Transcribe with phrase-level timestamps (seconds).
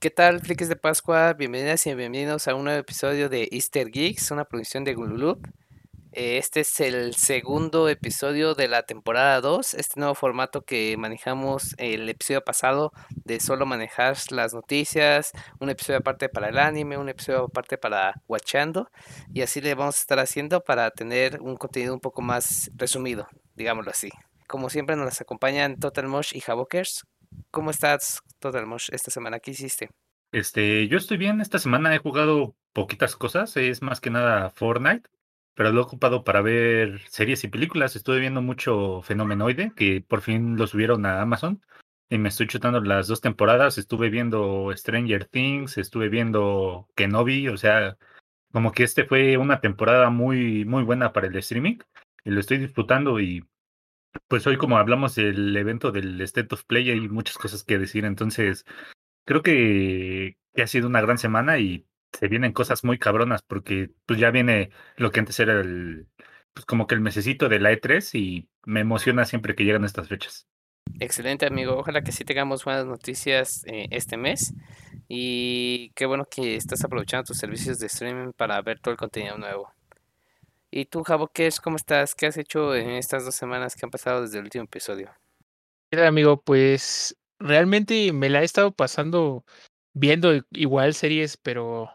[0.00, 1.34] ¿Qué tal, frikis de Pascua?
[1.34, 5.46] Bienvenidas y bienvenidos a un nuevo episodio de Easter Geeks, una producción de Gululup.
[6.12, 11.74] Eh, Este es el segundo episodio de la temporada 2, este nuevo formato que manejamos
[11.76, 17.10] el episodio pasado de solo manejar las noticias, un episodio aparte para el anime, un
[17.10, 18.88] episodio aparte para Watchando,
[19.34, 23.28] y así le vamos a estar haciendo para tener un contenido un poco más resumido,
[23.54, 24.08] digámoslo así.
[24.48, 27.04] Como siempre nos acompañan Total Mosh y Javokers.
[27.50, 29.40] ¿Cómo estás, Total Mosh, esta semana?
[29.40, 29.90] ¿Qué hiciste?
[30.32, 31.40] Este, yo estoy bien.
[31.40, 33.56] Esta semana he jugado poquitas cosas.
[33.56, 35.08] Es más que nada Fortnite,
[35.54, 37.96] pero lo he ocupado para ver series y películas.
[37.96, 41.60] Estuve viendo mucho Fenomenoide, que por fin lo subieron a Amazon.
[42.08, 43.78] Y me estoy chutando las dos temporadas.
[43.78, 47.48] Estuve viendo Stranger Things, estuve viendo Kenobi.
[47.48, 47.96] O sea,
[48.52, 51.78] como que este fue una temporada muy, muy buena para el streaming.
[52.24, 53.20] Y lo estoy disfrutando.
[53.20, 53.44] Y
[54.28, 58.04] pues hoy, como hablamos del evento del State of Play, hay muchas cosas que decir.
[58.04, 58.64] Entonces,
[59.24, 64.18] creo que, ha sido una gran semana y se vienen cosas muy cabronas porque pues
[64.18, 66.08] ya viene lo que antes era el
[66.52, 70.08] pues como que el mesecito de la E3 y me emociona siempre que llegan estas
[70.08, 70.48] fechas.
[70.98, 74.52] Excelente amigo, ojalá que sí tengamos buenas noticias eh, este mes
[75.06, 79.38] y qué bueno que estás aprovechando tus servicios de streaming para ver todo el contenido
[79.38, 79.72] nuevo.
[80.72, 82.14] ¿Y tú, Javokers, cómo estás?
[82.14, 85.12] ¿Qué has hecho en estas dos semanas que han pasado desde el último episodio?
[85.90, 86.40] ¿Qué tal, amigo?
[86.40, 89.44] Pues realmente me la he estado pasando
[89.94, 91.90] viendo igual series, pero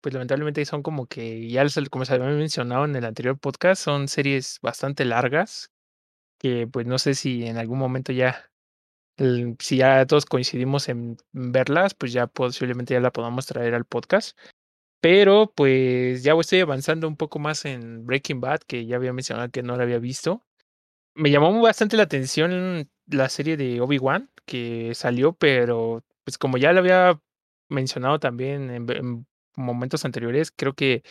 [0.00, 4.06] pues lamentablemente son como que ya como se había mencionado en el anterior podcast, son
[4.06, 5.70] series bastante largas
[6.38, 8.50] que pues no sé si en algún momento ya,
[9.58, 14.38] si ya todos coincidimos en verlas, pues ya posiblemente ya la podamos traer al podcast.
[15.04, 19.50] Pero pues ya estoy avanzando un poco más en Breaking Bad, que ya había mencionado
[19.50, 20.42] que no la había visto
[21.14, 26.72] me llamó bastante la atención la serie de Obi-Wan que salió, pero pues como ya
[26.72, 27.20] lo había
[27.68, 29.26] mencionado también en
[29.56, 31.02] momentos anteriores, creo que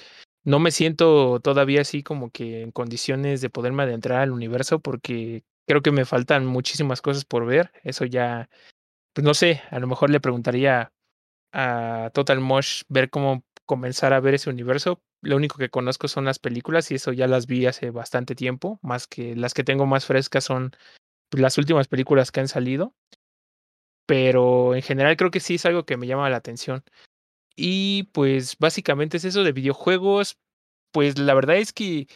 [0.44, 5.44] no me siento todavía así como que en condiciones de poderme adentrar al universo porque
[5.68, 7.72] creo que me faltan muchísimas cosas por ver.
[7.84, 8.50] Eso ya,
[9.14, 10.92] pues no sé, a lo mejor le preguntaría
[11.54, 15.02] a Total Mosh ver cómo comenzar a ver ese universo.
[15.22, 18.80] Lo único que conozco son las películas y eso ya las vi hace bastante tiempo,
[18.82, 20.72] más que las que tengo más frescas son
[21.30, 22.94] pues, las últimas películas que han salido.
[24.06, 26.84] Pero en general creo que sí es algo que me llama la atención.
[27.56, 30.38] Y pues básicamente es eso de videojuegos.
[30.92, 32.08] Pues la verdad es que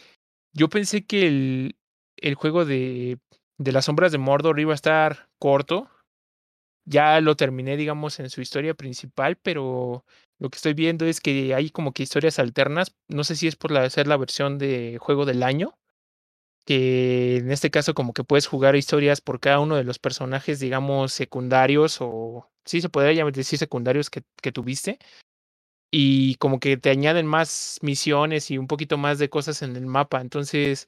[0.53, 1.75] yo pensé que el,
[2.17, 3.19] el juego de,
[3.57, 5.89] de las sombras de Mordor iba a estar corto,
[6.85, 10.05] ya lo terminé, digamos, en su historia principal, pero
[10.39, 12.95] lo que estoy viendo es que hay como que historias alternas.
[13.07, 15.77] No sé si es por la, ser la versión de juego del año,
[16.65, 20.59] que en este caso como que puedes jugar historias por cada uno de los personajes,
[20.59, 24.99] digamos, secundarios o sí se podría llamar decir secundarios que, que tuviste.
[25.91, 29.85] Y como que te añaden más misiones y un poquito más de cosas en el
[29.85, 30.21] mapa.
[30.21, 30.87] Entonces,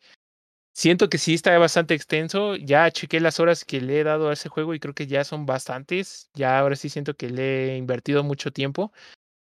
[0.79, 2.55] Siento que sí está bastante extenso.
[2.55, 5.25] Ya chequé las horas que le he dado a ese juego y creo que ya
[5.25, 6.29] son bastantes.
[6.33, 8.93] Ya ahora sí siento que le he invertido mucho tiempo.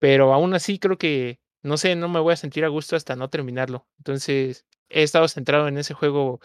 [0.03, 3.15] Pero aún así creo que, no sé, no me voy a sentir a gusto hasta
[3.15, 3.87] no terminarlo.
[3.99, 6.41] Entonces he estado centrado en ese juego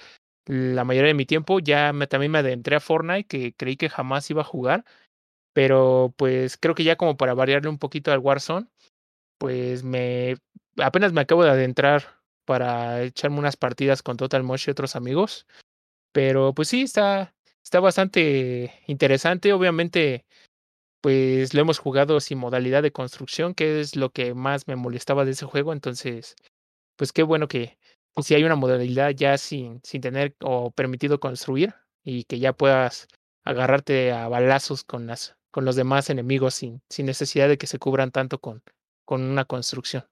[0.45, 1.57] la mayoría de mi tiempo.
[1.57, 4.85] Ya me, también me adentré a Fortnite, que creí que jamás iba a jugar.
[5.53, 8.67] Pero pues creo que ya como para variarle un poquito al Warzone,
[9.39, 10.35] pues me
[10.77, 15.47] apenas me acabo de adentrar para echarme unas partidas con Total Mosh y otros amigos.
[16.11, 19.51] Pero pues sí, está, está bastante interesante.
[19.51, 20.27] Obviamente,
[21.07, 25.23] pues lo hemos jugado sin modalidad de construcción, que es lo que más me molestaba
[25.23, 25.71] de ese juego.
[25.71, 26.35] Entonces,
[26.97, 27.77] pues qué bueno que
[28.21, 33.07] si hay una modalidad ya sin, sin tener o permitido construir y que ya puedas
[33.45, 37.79] agarrarte a balazos con las con los demás enemigos sin, sin necesidad de que se
[37.79, 38.61] cubran tanto con,
[39.05, 40.03] con una construcción.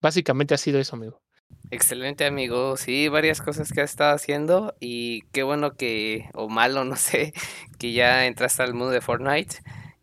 [0.00, 1.20] Básicamente ha sido eso, amigo.
[1.70, 6.84] Excelente amigo, sí, varias cosas que has estado haciendo y qué bueno que, o malo,
[6.86, 7.34] no sé,
[7.78, 9.56] que ya entraste al mundo de Fortnite.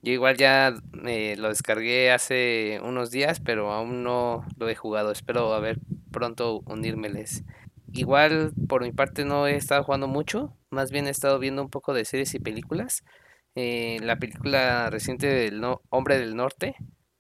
[0.06, 0.72] Yo igual ya
[1.08, 5.12] eh, lo descargué hace unos días, pero aún no lo he jugado.
[5.12, 5.80] Espero a ver
[6.12, 7.44] pronto unírmeles.
[7.92, 11.70] Igual por mi parte no he estado jugando mucho, más bien he estado viendo un
[11.72, 13.04] poco de series y películas.
[13.56, 16.76] Eh, la película reciente del no- Hombre del Norte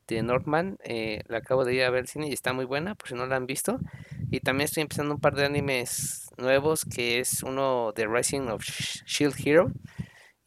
[0.08, 0.78] de Northman.
[0.84, 3.16] Eh, la acabo de ir a ver al cine y está muy buena, por si
[3.16, 3.80] no la han visto.
[4.30, 8.62] Y también estoy empezando un par de animes nuevos, que es uno de Rising of
[8.64, 9.72] Shield Hero.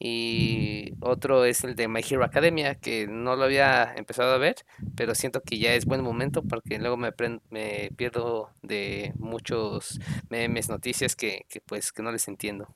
[0.01, 4.55] Y otro es el de My Hero Academia, que no lo había empezado a ver,
[4.97, 7.13] pero siento que ya es buen momento porque luego me,
[7.51, 9.99] me pierdo de muchos
[10.31, 12.69] memes, noticias que, que, pues que no les entiendo.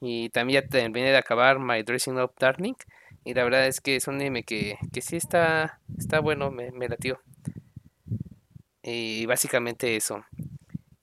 [0.00, 2.74] Y también ya terminé de acabar My Dressing Up Darling.
[3.24, 6.72] Y la verdad es que es un anime que, que sí está, está bueno, me,
[6.72, 7.20] me latió.
[8.82, 10.24] Y básicamente eso.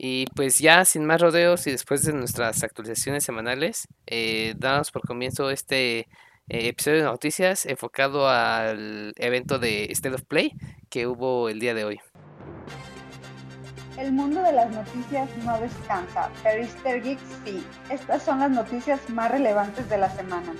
[0.01, 5.01] Y pues ya sin más rodeos y después de nuestras actualizaciones semanales, eh, damos por
[5.05, 6.07] comienzo este eh,
[6.47, 10.53] episodio de noticias enfocado al evento de State of Play
[10.89, 11.99] que hubo el día de hoy.
[13.97, 17.03] El mundo de las noticias no descansa, pero Easter
[17.43, 17.61] sí.
[17.89, 20.53] Estas son las noticias más relevantes de la semana.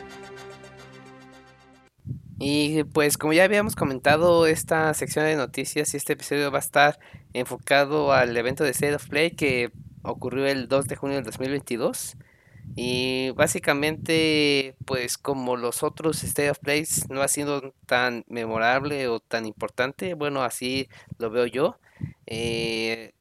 [2.40, 6.62] Y pues como ya habíamos comentado, esta sección de noticias y este episodio va a
[6.62, 7.00] estar
[7.34, 9.72] enfocado al evento de State of Play que
[10.04, 12.16] ocurrió el 2 de junio del 2022.
[12.76, 19.20] Y básicamente, pues como los otros State of Plays no ha sido tan memorable o
[19.20, 20.88] tan importante, bueno, así
[21.18, 21.78] lo veo yo.
[22.26, 23.14] Eh,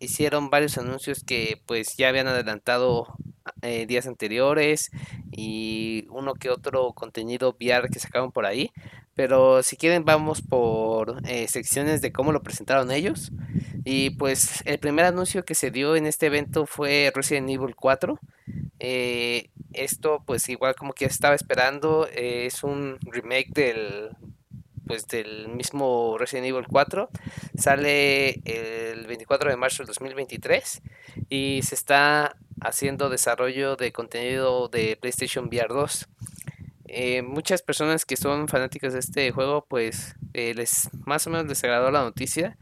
[0.00, 3.16] hicieron varios anuncios que pues ya habían adelantado
[3.62, 4.90] eh, días anteriores
[5.32, 8.72] y uno que otro contenido VR que sacaron por ahí.
[9.14, 13.32] Pero si quieren vamos por eh, secciones de cómo lo presentaron ellos.
[13.84, 18.18] Y pues el primer anuncio que se dio en este evento fue Resident Evil 4.
[18.78, 24.10] Eh, esto pues igual como que estaba esperando, es un remake del
[24.86, 27.08] pues del mismo Resident Evil 4.
[27.56, 30.82] Sale el 24 de marzo del 2023
[31.28, 36.08] y se está haciendo desarrollo de contenido de PlayStation VR 2.
[36.88, 41.46] Eh, muchas personas que son fanáticas de este juego, pues eh, les más o menos
[41.46, 42.56] les agradó la noticia,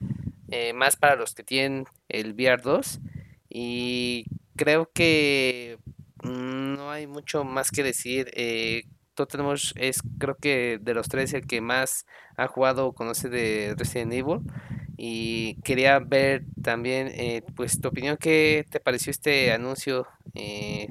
[0.49, 3.00] eh, más para los que tienen el VR 2
[3.49, 4.25] y
[4.56, 5.79] creo que
[6.23, 8.31] mm, no hay mucho más que decir.
[9.14, 12.05] Tottenham es creo que de los tres el que más
[12.37, 14.40] ha jugado o conoce de Resident Evil
[14.96, 20.88] y quería ver también eh, pues tu opinión qué te pareció este anuncio eh,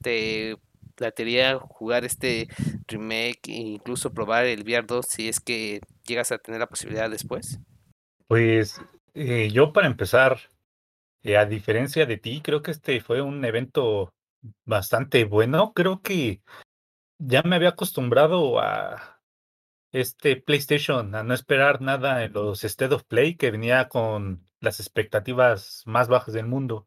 [0.00, 0.56] te
[0.94, 2.48] platearía jugar este
[2.86, 7.10] remake e incluso probar el VR 2 si es que llegas a tener la posibilidad
[7.10, 7.58] después
[8.26, 8.80] pues
[9.14, 10.38] eh, yo para empezar
[11.36, 14.12] a diferencia de ti creo que este fue un evento
[14.64, 15.72] bastante bueno.
[15.74, 16.42] Creo que
[17.18, 19.17] ya me había acostumbrado a
[19.92, 24.80] este PlayStation, a no esperar nada en los State of Play, que venía con las
[24.80, 26.86] expectativas más bajas del mundo.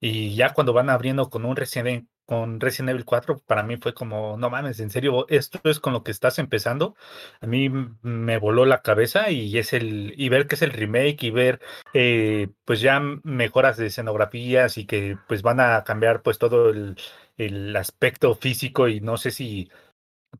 [0.00, 3.94] Y ya cuando van abriendo con un Resident, con Resident Evil 4, para mí fue
[3.94, 6.96] como, no mames, en serio, esto es con lo que estás empezando.
[7.40, 7.70] A mí
[8.02, 11.60] me voló la cabeza y es el, y ver que es el remake y ver
[11.94, 16.96] eh, pues ya mejoras de escenografías y que pues van a cambiar pues todo el,
[17.36, 19.70] el aspecto físico y no sé si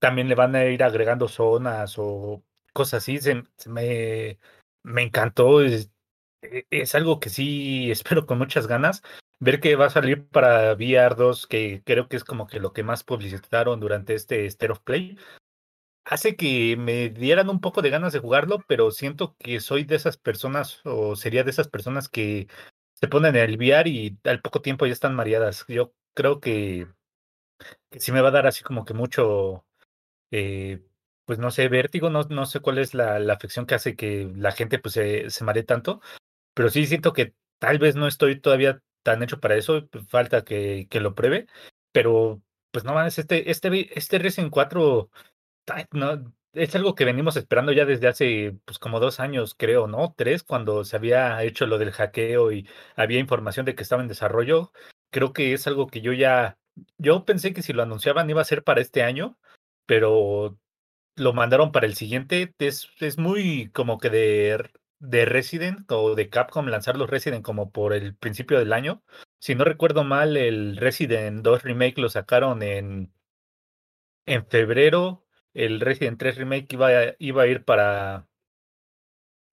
[0.01, 3.19] también le van a ir agregando zonas o cosas así.
[3.19, 4.39] Se, me,
[4.83, 5.63] me encantó.
[5.63, 5.91] Es,
[6.43, 9.03] e, es, algo que sí espero con muchas ganas.
[9.39, 12.73] Ver que va a salir para VR 2, que creo que es como que lo
[12.73, 15.19] que más publicitaron durante este State of Play,
[16.07, 19.97] hace que me dieran un poco de ganas de jugarlo, pero siento que soy de
[19.97, 22.49] esas personas o sería de esas personas que
[22.95, 25.65] se ponen en el VR y al poco tiempo ya están mareadas.
[25.69, 26.87] Yo creo que,
[27.91, 29.66] que sí me va a dar así como que mucho,
[30.31, 30.83] eh,
[31.25, 34.31] pues no sé, vértigo, no, no sé cuál es la, la afección que hace que
[34.37, 36.01] la gente pues se, se maree tanto,
[36.55, 40.45] pero sí siento que tal vez no estoy todavía tan hecho para eso, pues, falta
[40.45, 41.47] que, que lo pruebe,
[41.93, 42.43] pero
[42.73, 45.11] pues no mames, este, este, este Resident 4
[45.93, 50.15] no, es algo que venimos esperando ya desde hace pues como dos años, creo, ¿no?
[50.17, 54.09] Tres, cuando se había hecho lo del hackeo y había información de que estaba en
[54.09, 54.73] desarrollo
[55.11, 56.59] creo que es algo que yo ya,
[56.99, 59.39] yo pensé que si lo anunciaban iba a ser para este año,
[59.87, 60.59] pero
[61.17, 62.55] lo mandaron para el siguiente.
[62.59, 67.71] Es, es muy como que de, de Resident o de Capcom lanzar los Resident como
[67.71, 69.03] por el principio del año.
[69.39, 73.13] Si no recuerdo mal, el Resident 2 Remake lo sacaron en,
[74.27, 75.25] en febrero.
[75.55, 78.29] El Resident 3 Remake iba, iba a ir para,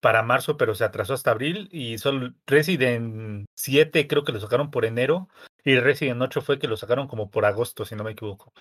[0.02, 1.70] para marzo, pero se atrasó hasta abril.
[1.72, 5.30] Y solo Resident 7 creo que lo sacaron por enero.
[5.64, 8.52] Y Resident 8 fue que lo sacaron como por agosto, si no me equivoco.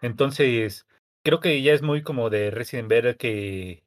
[0.00, 0.86] Entonces,
[1.26, 3.84] creo que ya es muy como de Resident ver que,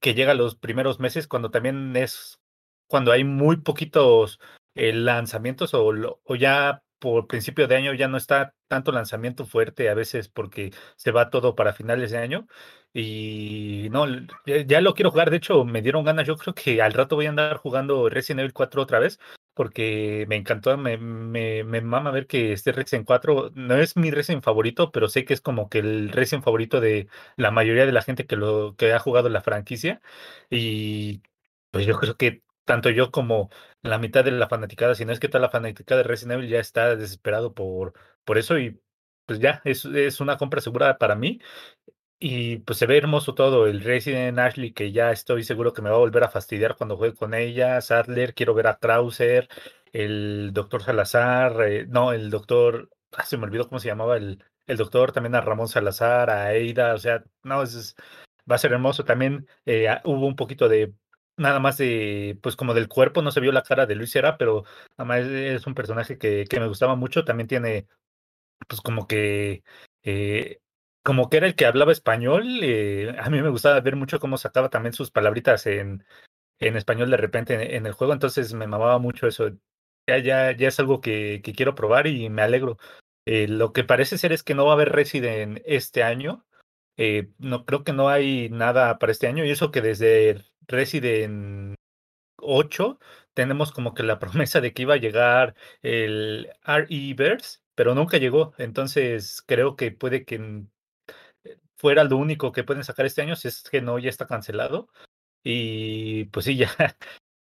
[0.00, 2.40] que llega los primeros meses, cuando también es
[2.88, 4.40] cuando hay muy poquitos
[4.74, 5.92] eh, lanzamientos o,
[6.24, 10.72] o ya por principio de año ya no está tanto lanzamiento fuerte a veces porque
[10.96, 12.48] se va todo para finales de año.
[12.92, 14.06] Y no,
[14.44, 15.30] ya, lo quiero jugar.
[15.30, 16.26] De hecho, me dieron ganas.
[16.26, 19.20] Yo creo que al rato voy a andar jugando Resident Evil 4 otra vez
[19.54, 24.10] porque me encantó, me, me, me mama ver que este Resident 4 no es mi
[24.10, 27.92] Resident favorito, pero sé que es como que el Resident favorito de la mayoría de
[27.92, 30.00] la gente que, lo, que ha jugado la franquicia.
[30.50, 31.22] Y
[31.70, 33.50] pues yo creo que tanto yo como
[33.82, 36.50] la mitad de la fanaticada, si no es que toda la fanaticada de Resident Evil
[36.50, 37.94] ya está desesperado por,
[38.24, 38.80] por eso y
[39.26, 41.40] pues ya, es, es una compra segura para mí.
[42.24, 45.90] Y pues se ve hermoso todo, el Resident Ashley, que ya estoy seguro que me
[45.90, 49.48] va a volver a fastidiar cuando juegue con ella, Sadler, quiero ver a Krauser,
[49.92, 54.44] el doctor Salazar, eh, no, el doctor, ah, se me olvidó cómo se llamaba el,
[54.68, 57.96] el doctor, también a Ramón Salazar, a Aida, o sea, no, es,
[58.48, 59.04] va a ser hermoso.
[59.04, 60.94] También eh, hubo un poquito de
[61.36, 64.38] nada más de, pues como del cuerpo, no se vio la cara de Luis Sera,
[64.38, 64.64] pero
[64.96, 67.88] además es un personaje que, que me gustaba mucho, también tiene,
[68.68, 69.64] pues como que,
[70.04, 70.60] eh,
[71.02, 74.38] como que era el que hablaba español, eh, a mí me gustaba ver mucho cómo
[74.38, 76.04] sacaba también sus palabritas en,
[76.60, 79.50] en español de repente en, el juego, entonces me mamaba mucho eso.
[80.08, 82.78] Ya, ya, es algo que, que quiero probar y me alegro.
[83.26, 86.44] Eh, lo que parece ser es que no va a haber Resident este año.
[87.38, 91.76] no creo que no hay nada para este año y eso que desde Resident
[92.38, 92.98] 8
[93.34, 98.54] tenemos como que la promesa de que iba a llegar el RE-Verse, pero nunca llegó.
[98.58, 100.66] Entonces creo que puede que eh,
[101.82, 104.88] fuera lo único que pueden sacar este año, si es que no, ya está cancelado.
[105.42, 106.70] Y pues sí, ya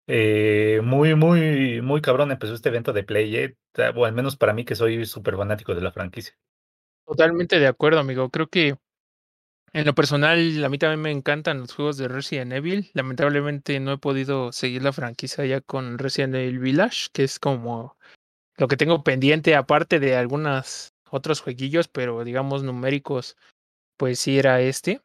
[0.07, 3.57] eh, muy, muy, muy cabrón empezó este evento de Play, eh,
[3.95, 6.37] o al menos para mí que soy súper fanático de la franquicia.
[7.07, 8.29] Totalmente de acuerdo, amigo.
[8.29, 8.77] Creo que
[9.73, 12.91] en lo personal, a mí también me encantan los juegos de Resident Evil.
[12.93, 17.97] Lamentablemente no he podido seguir la franquicia ya con Resident Evil Village, que es como
[18.59, 23.37] lo que tengo pendiente, aparte de algunos otros jueguillos, pero digamos numéricos,
[23.97, 25.01] pues sí era este.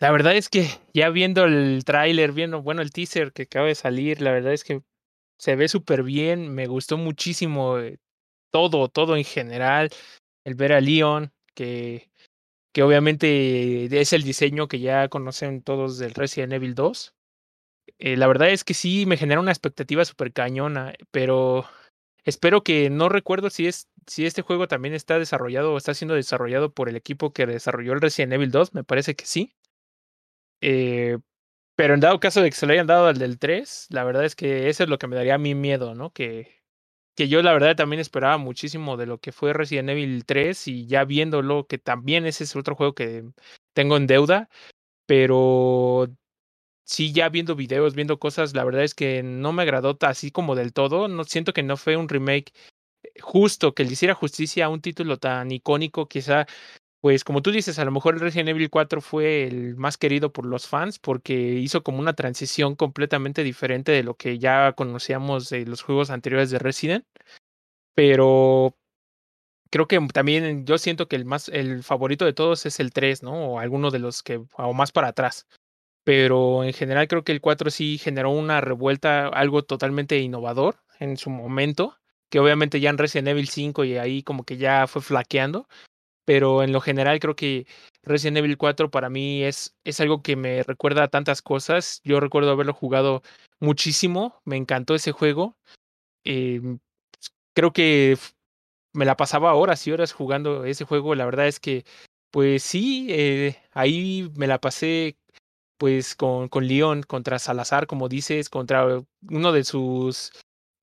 [0.00, 3.74] La verdad es que ya viendo el tráiler, viendo, bueno, el teaser que acaba de
[3.74, 4.82] salir, la verdad es que
[5.38, 7.98] se ve súper bien, me gustó muchísimo eh,
[8.52, 9.90] todo, todo en general,
[10.44, 12.10] el ver a Leon, que
[12.72, 17.14] que obviamente es el diseño que ya conocen todos del Resident Evil 2.
[17.98, 21.66] Eh, la verdad es que sí me genera una expectativa súper cañona, pero
[22.24, 26.14] espero que no recuerdo si es si este juego también está desarrollado o está siendo
[26.14, 29.54] desarrollado por el equipo que desarrolló el Resident Evil 2, me parece que sí.
[30.60, 31.18] Eh,
[31.76, 34.24] pero en dado caso de que se lo hayan dado al del 3, la verdad
[34.24, 36.12] es que eso es lo que me daría a mí miedo, ¿no?
[36.12, 36.62] Que,
[37.16, 40.86] que yo la verdad también esperaba muchísimo de lo que fue Resident Evil 3 y
[40.86, 43.24] ya viéndolo, que también ese es otro juego que
[43.74, 44.48] tengo en deuda,
[45.06, 46.08] pero
[46.92, 50.54] sí ya viendo videos, viendo cosas, la verdad es que no me agradó así como
[50.54, 52.52] del todo, no siento que no fue un remake
[53.20, 56.46] justo, que le hiciera justicia a un título tan icónico, quizá
[57.02, 60.32] pues como tú dices, a lo mejor el Resident Evil 4 fue el más querido
[60.32, 65.50] por los fans porque hizo como una transición completamente diferente de lo que ya conocíamos
[65.50, 67.04] de los juegos anteriores de Resident.
[67.94, 68.76] Pero
[69.70, 73.22] creo que también yo siento que el más el favorito de todos es el 3,
[73.22, 73.32] ¿no?
[73.54, 75.46] O alguno de los que o más para atrás.
[76.04, 81.16] Pero en general creo que el 4 sí generó una revuelta, algo totalmente innovador en
[81.16, 81.96] su momento,
[82.28, 85.68] que obviamente ya en Resident Evil 5 y ahí como que ya fue flaqueando,
[86.24, 87.66] pero en lo general creo que
[88.02, 92.00] Resident Evil 4 para mí es, es algo que me recuerda a tantas cosas.
[92.04, 93.22] Yo recuerdo haberlo jugado
[93.60, 95.56] muchísimo, me encantó ese juego.
[96.24, 96.80] Em,
[97.54, 98.18] creo que
[98.92, 101.14] me la pasaba horas y horas jugando ese juego.
[101.14, 101.84] La verdad es que,
[102.30, 105.16] pues sí, eh, ahí me la pasé
[105.82, 108.86] pues con, con Leon contra Salazar, como dices, contra
[109.28, 110.30] uno de sus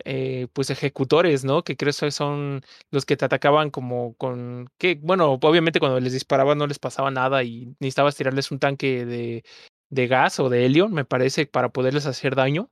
[0.03, 1.63] eh, pues ejecutores, ¿no?
[1.63, 6.11] Que creo que son los que te atacaban como con que, bueno, obviamente cuando les
[6.11, 9.45] disparaban no les pasaba nada y necesitabas tirarles un tanque de,
[9.89, 12.69] de gas o de helio, me parece, para poderles hacer daño.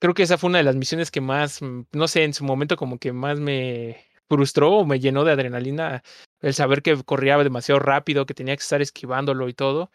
[0.00, 2.42] Creo que esa fue una de las misiones que más, mm, no sé, en su
[2.44, 6.02] momento como que más me frustró o me llenó de adrenalina
[6.40, 9.92] el saber que corría demasiado rápido, que tenía que estar esquivándolo y todo.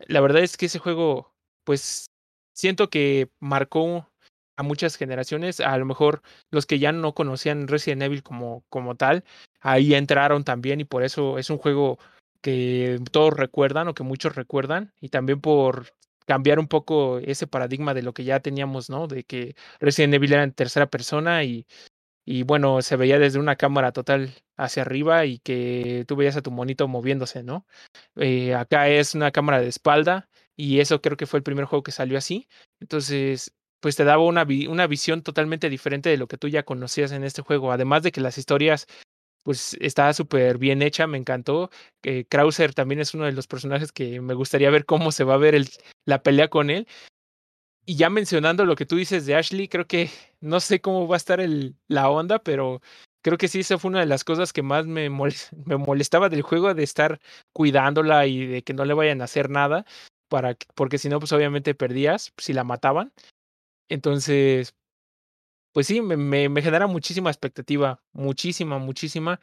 [0.00, 1.32] La verdad es que ese juego,
[1.64, 2.06] pues
[2.52, 4.10] siento que marcó
[4.56, 8.94] a muchas generaciones, a lo mejor los que ya no conocían Resident Evil como, como
[8.94, 9.24] tal,
[9.60, 11.98] ahí entraron también y por eso es un juego
[12.40, 15.88] que todos recuerdan o que muchos recuerdan y también por
[16.26, 19.08] cambiar un poco ese paradigma de lo que ya teníamos, ¿no?
[19.08, 21.66] De que Resident Evil era en tercera persona y,
[22.24, 26.42] y bueno, se veía desde una cámara total hacia arriba y que tú veías a
[26.42, 27.66] tu monito moviéndose, ¿no?
[28.16, 31.82] Eh, acá es una cámara de espalda y eso creo que fue el primer juego
[31.82, 32.48] que salió así.
[32.80, 37.12] Entonces, pues te daba una, una visión totalmente diferente de lo que tú ya conocías
[37.12, 37.72] en este juego.
[37.72, 38.86] Además de que las historias,
[39.42, 41.70] pues estaba súper bien hecha, me encantó.
[42.02, 45.34] que Krauser también es uno de los personajes que me gustaría ver cómo se va
[45.34, 45.62] a ver
[46.06, 46.86] la pelea con él.
[47.86, 50.10] Y ya mencionando lo que tú dices de Ashley, creo que
[50.40, 51.40] no sé cómo va a estar
[51.88, 52.80] la onda, pero
[53.22, 55.10] creo que sí, esa fue una de las cosas que más me,
[55.66, 57.20] me molestaba del juego, de estar
[57.52, 59.84] cuidándola y de que no le vayan a hacer nada,
[60.28, 63.12] para, porque si no, pues obviamente perdías si la mataban.
[63.88, 64.74] Entonces,
[65.72, 69.40] pues sí, me, me, genera muchísima expectativa, muchísima, muchísima.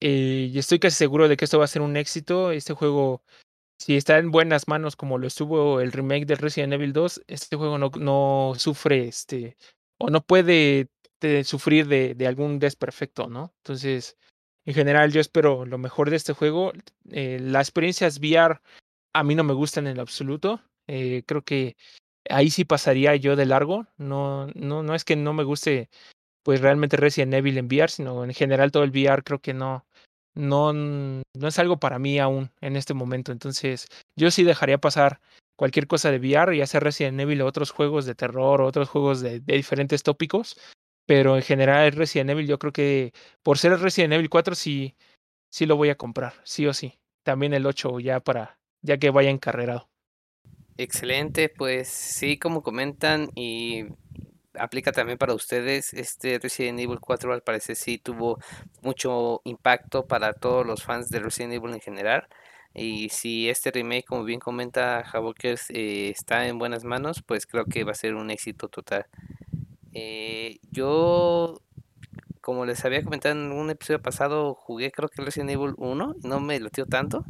[0.00, 2.52] Eh, y estoy casi seguro de que esto va a ser un éxito.
[2.52, 3.22] Este juego,
[3.82, 7.56] si está en buenas manos como lo estuvo el remake de Resident Evil 2, este
[7.56, 9.56] juego no, sufre este,
[9.98, 10.88] o no puede
[11.42, 13.52] sufrir de, algún desperfecto, ¿no?
[13.58, 14.16] Entonces,
[14.66, 16.72] en general, yo espero lo mejor de este juego.
[17.10, 18.60] Eh, las experiencias VR
[19.12, 20.60] a mí no me gustan en absoluto.
[20.86, 21.76] Eh, creo que
[22.30, 23.88] ahí sí pasaría yo de largo.
[23.96, 25.90] No, no, no es que no me guste
[26.44, 29.86] pues realmente Resident Evil en VR, sino en general todo el VR creo que no,
[30.34, 33.32] no, no es algo para mí aún en este momento.
[33.32, 33.86] Entonces,
[34.16, 35.20] yo sí dejaría pasar
[35.56, 38.88] cualquier cosa de VR, ya sea Resident Evil o otros juegos de terror o otros
[38.88, 40.58] juegos de, diferentes tópicos.
[41.06, 43.12] Pero en general Resident Evil yo creo que
[43.42, 44.94] por ser Resident Evil 4 sí,
[45.50, 46.98] sí lo voy a comprar, sí o sí.
[47.24, 49.88] También el 8 ya para, ya que vaya encarrerado.
[50.78, 53.84] Excelente, pues sí, como comentan y
[54.54, 58.38] aplica también para ustedes, este Resident Evil 4 al parecer sí tuvo
[58.82, 62.28] mucho impacto para todos los fans de Resident Evil en general.
[62.74, 67.66] Y si este remake, como bien comenta Havokers, eh, está en buenas manos, pues creo
[67.66, 69.06] que va a ser un éxito total.
[69.92, 71.60] Eh, yo,
[72.42, 76.28] como les había comentado en un episodio pasado, jugué creo que Resident Evil 1 y
[76.28, 77.24] no me latió tanto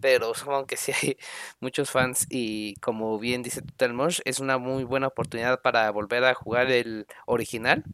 [0.00, 1.16] pero aunque sí hay
[1.60, 6.24] muchos fans y como bien dice Total Mosh, es una muy buena oportunidad para volver
[6.24, 7.84] a jugar el original,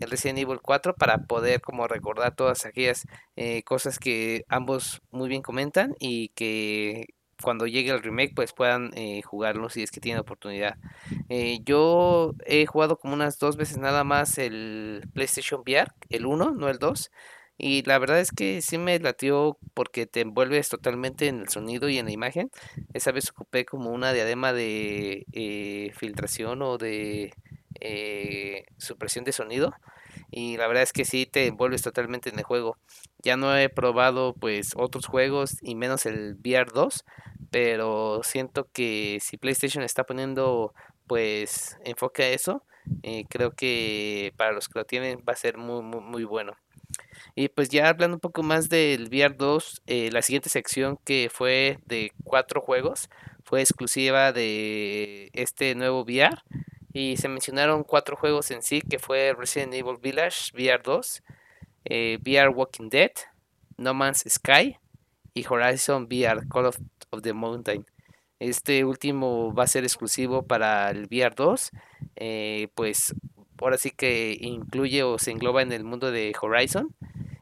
[0.00, 5.28] el Resident Evil 4, para poder como recordar todas aquellas eh, cosas que ambos muy
[5.28, 7.13] bien comentan y que
[7.44, 10.76] cuando llegue el remake pues puedan eh, jugarlo si es que tienen oportunidad.
[11.28, 16.52] Eh, yo he jugado como unas dos veces nada más el PlayStation VR, el 1,
[16.52, 17.10] no el 2.
[17.56, 21.88] Y la verdad es que sí me latió porque te envuelves totalmente en el sonido
[21.88, 22.50] y en la imagen.
[22.94, 27.32] Esa vez ocupé como una diadema de eh, filtración o de
[27.80, 29.74] eh, supresión de sonido.
[30.30, 32.76] Y la verdad es que sí te envuelves totalmente en el juego.
[33.22, 37.04] Ya no he probado pues otros juegos y menos el VR 2.
[37.50, 40.74] Pero siento que si PlayStation está poniendo
[41.06, 42.64] pues enfoque a eso,
[43.02, 46.54] eh, creo que para los que lo tienen va a ser muy, muy, muy bueno.
[47.34, 51.28] Y pues ya hablando un poco más del VR 2, eh, la siguiente sección que
[51.32, 53.08] fue de cuatro juegos
[53.44, 56.36] fue exclusiva de este nuevo VR.
[56.94, 61.22] Y se mencionaron cuatro juegos en sí, que fue Resident Evil Village VR 2,
[61.86, 63.10] eh, VR Walking Dead,
[63.76, 64.78] No Man's Sky
[65.34, 66.78] y Horizon VR Call of,
[67.20, 67.84] the Mountain.
[68.38, 71.70] Este último va a ser exclusivo para el VR 2,
[72.16, 73.12] eh, pues
[73.60, 76.94] ahora sí que incluye o se engloba en el mundo de Horizon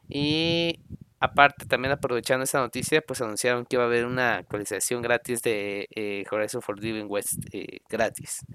[0.09, 0.79] y
[1.19, 5.87] aparte, también aprovechando esta noticia, pues anunciaron que iba a haber una actualización gratis de
[5.95, 8.45] eh, Horizon Forbidden West eh, gratis.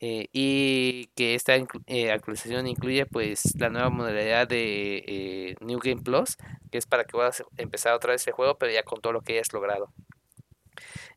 [0.00, 6.36] Eh, y que esta actualización incluye pues la nueva modalidad de New Game Plus,
[6.70, 9.22] que es para que puedas empezar otra vez el juego, pero ya con todo lo
[9.22, 9.92] que hayas logrado.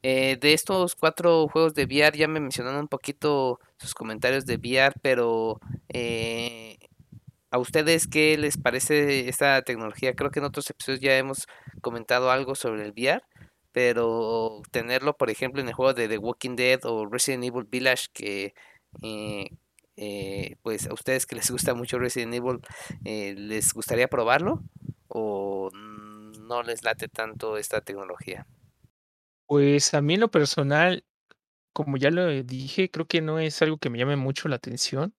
[0.01, 4.95] de estos cuatro juegos de VR ya me mencionaron un poquito sus comentarios de VR,
[5.01, 5.59] pero
[7.53, 10.15] ¿A ustedes qué les parece esta tecnología?
[10.15, 11.47] Creo que en otros episodios ya hemos
[11.81, 13.21] comentado algo sobre el VR,
[13.73, 18.07] pero tenerlo, por ejemplo, en el juego de The Walking Dead o Resident Evil Village,
[18.13, 18.53] que
[19.01, 19.49] eh,
[19.95, 22.59] eh, pues a ustedes que les gusta mucho Resident Evil,
[23.05, 24.63] eh, ¿les gustaría probarlo?
[25.07, 28.47] ¿O no les late tanto esta tecnología?
[29.47, 31.03] Pues a mí en lo personal,
[31.73, 35.13] como ya lo dije, creo que no es algo que me llame mucho la atención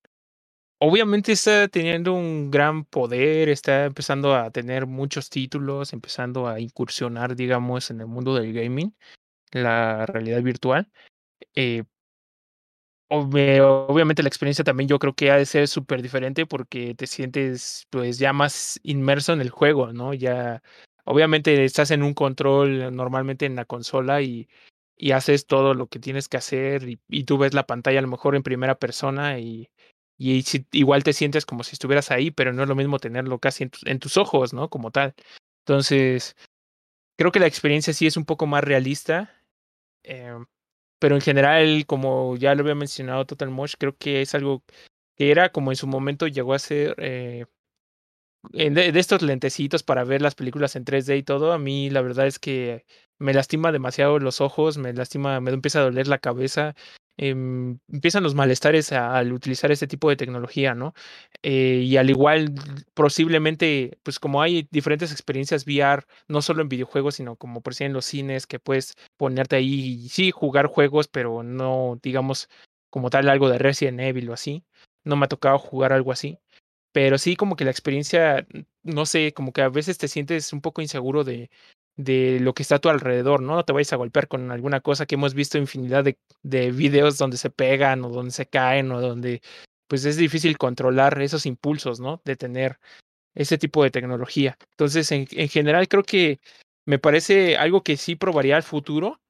[0.84, 7.36] obviamente está teniendo un gran poder, está empezando a tener muchos títulos, empezando a incursionar,
[7.36, 8.92] digamos, en el mundo del gaming,
[9.52, 10.90] la realidad virtual.
[11.54, 11.84] Eh,
[13.12, 17.86] obviamente la experiencia también yo creo que ha de ser súper diferente porque te sientes
[17.90, 20.14] pues ya más inmerso en el juego, ¿no?
[20.14, 20.62] Ya,
[21.04, 24.48] obviamente estás en un control normalmente en la consola y,
[24.96, 28.08] y haces todo lo que tienes que hacer y, tú ves la pantalla a lo
[28.08, 29.68] mejor en primera persona y
[30.18, 33.68] y igual te sientes como si estuvieras ahí, pero no es lo mismo tenerlo casi
[33.84, 34.70] en, tus ojos, ¿no?
[34.70, 35.14] Como tal.
[35.66, 36.36] Entonces,
[37.18, 39.34] creo que la experiencia sí es un poco más realista.
[40.04, 40.46] Em,
[41.02, 44.62] pero en general, como ya lo había mencionado Total Mosh, creo que es algo
[45.16, 47.46] que era como en su momento llegó a ser eh,
[48.52, 52.28] de, estos lentecitos para ver las películas en 3D y todo, a mí la verdad
[52.28, 52.86] es que
[53.18, 56.76] me lastima demasiado los ojos, me lastima, me empieza a doler la cabeza,
[57.16, 60.94] em, empiezan los malestares al utilizar este tipo de tecnología, ¿no?
[61.42, 62.54] Eh, y al igual,
[62.94, 67.82] posiblemente, pues como hay diferentes experiencias VR, no solo en videojuegos, sino como por ejemplo
[67.86, 72.48] en los cines, que puedes ponerte ahí y sí, jugar juegos, pero no, digamos,
[72.90, 74.64] como tal algo de Resident Evil o así.
[75.04, 76.38] No me ha tocado jugar algo así
[76.92, 78.46] pero sí como que la experiencia,
[78.82, 81.50] no sé, como que a veces te sientes un poco inseguro de,
[82.02, 83.54] de lo que está a tu alrededor, ¿no?
[83.54, 87.18] No te vayas a golpear con alguna cosa que hemos visto infinidad de, de videos
[87.18, 89.42] donde se pegan o donde se caen o donde
[89.88, 92.20] pues es difícil controlar esos impulsos, ¿no?
[92.24, 92.78] De tener
[93.34, 94.56] ese tipo de tecnología.
[94.70, 96.40] Entonces, en, en general creo que
[96.86, 99.20] me parece algo que sí probaría al futuro,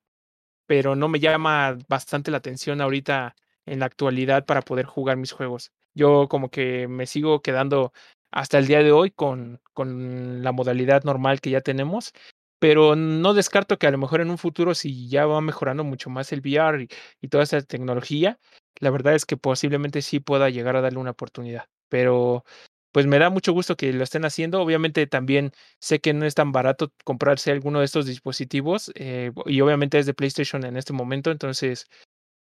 [0.67, 5.33] pero no me llama bastante la atención ahorita en la actualidad para poder jugar mis
[5.33, 5.73] juegos.
[5.95, 7.93] Yo como que me sigo quedando
[8.31, 12.13] hasta el día de hoy con, con la modalidad normal que ya tenemos,
[12.62, 16.11] pero no descarto que a lo mejor en un futuro, si ya va mejorando mucho
[16.11, 16.87] más el VR
[17.20, 18.38] y, toda esa tecnología,
[18.79, 21.64] la verdad es que posiblemente sí pueda llegar a darle una oportunidad.
[21.88, 22.44] Pero
[22.92, 24.62] pues me da mucho gusto que lo estén haciendo.
[24.62, 29.61] Obviamente también sé que no es tan barato comprarse alguno de estos dispositivos eh, y
[29.61, 31.87] obviamente es de PlayStation en este momento, entonces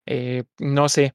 [0.08, 1.13] eh, no sé,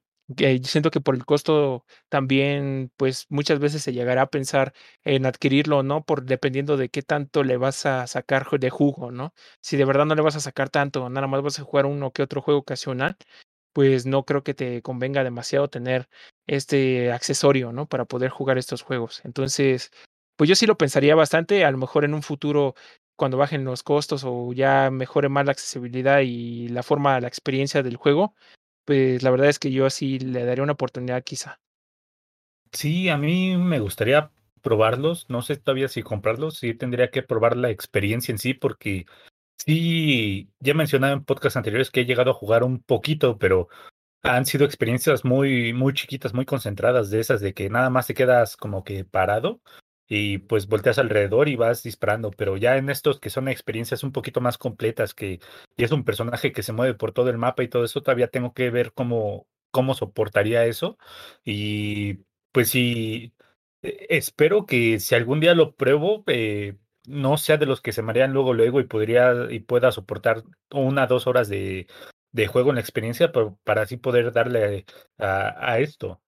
[0.63, 5.79] siento que por el costo también, pues muchas veces se llegará a pensar en adquirirlo
[5.79, 9.33] o no, por dependiendo de qué tanto le vas a sacar de jugo, ¿no?
[9.61, 12.11] Si de verdad no le vas a sacar tanto, nada más vas a jugar uno
[12.11, 13.17] que otro juego ocasional,
[13.73, 16.07] pues no creo que te convenga demasiado tener
[16.47, 17.87] este accesorio, ¿no?
[17.87, 19.21] Para poder jugar estos juegos.
[19.25, 19.91] Entonces,
[20.35, 22.75] pues yo sí lo pensaría bastante, a lo mejor en un futuro
[23.15, 27.83] cuando bajen los costos o ya mejore más la accesibilidad y la forma, la experiencia
[27.83, 28.35] del juego,
[28.85, 31.59] pues la verdad es que yo así le daría una oportunidad quizá.
[32.71, 37.55] Sí, a mí me gustaría probarlos, no sé todavía si comprarlos, sí tendría que probar
[37.55, 39.05] la experiencia en sí, porque
[39.57, 43.67] sí, ya he mencionado en podcasts anteriores que he llegado a jugar un poquito, pero
[44.23, 48.13] han sido experiencias muy, muy chiquitas, muy concentradas, de esas de que nada más te
[48.13, 49.61] quedas como que parado
[50.07, 54.11] y pues volteas alrededor y vas disparando, pero ya en estos que son experiencias un
[54.11, 55.39] poquito más completas, que
[55.77, 58.27] y es un personaje que se mueve por todo el mapa y todo eso, todavía
[58.29, 60.97] tengo que ver cómo, cómo soportaría eso.
[61.45, 63.33] Y pues sí,
[63.81, 68.01] e, espero que si algún día lo pruebo, eh, no sea de los que se
[68.01, 71.87] marean luego, luego y podría y pueda soportar una, dos horas de,
[72.31, 74.85] de juego en la experiencia para así poder darle
[75.17, 76.21] a, a esto.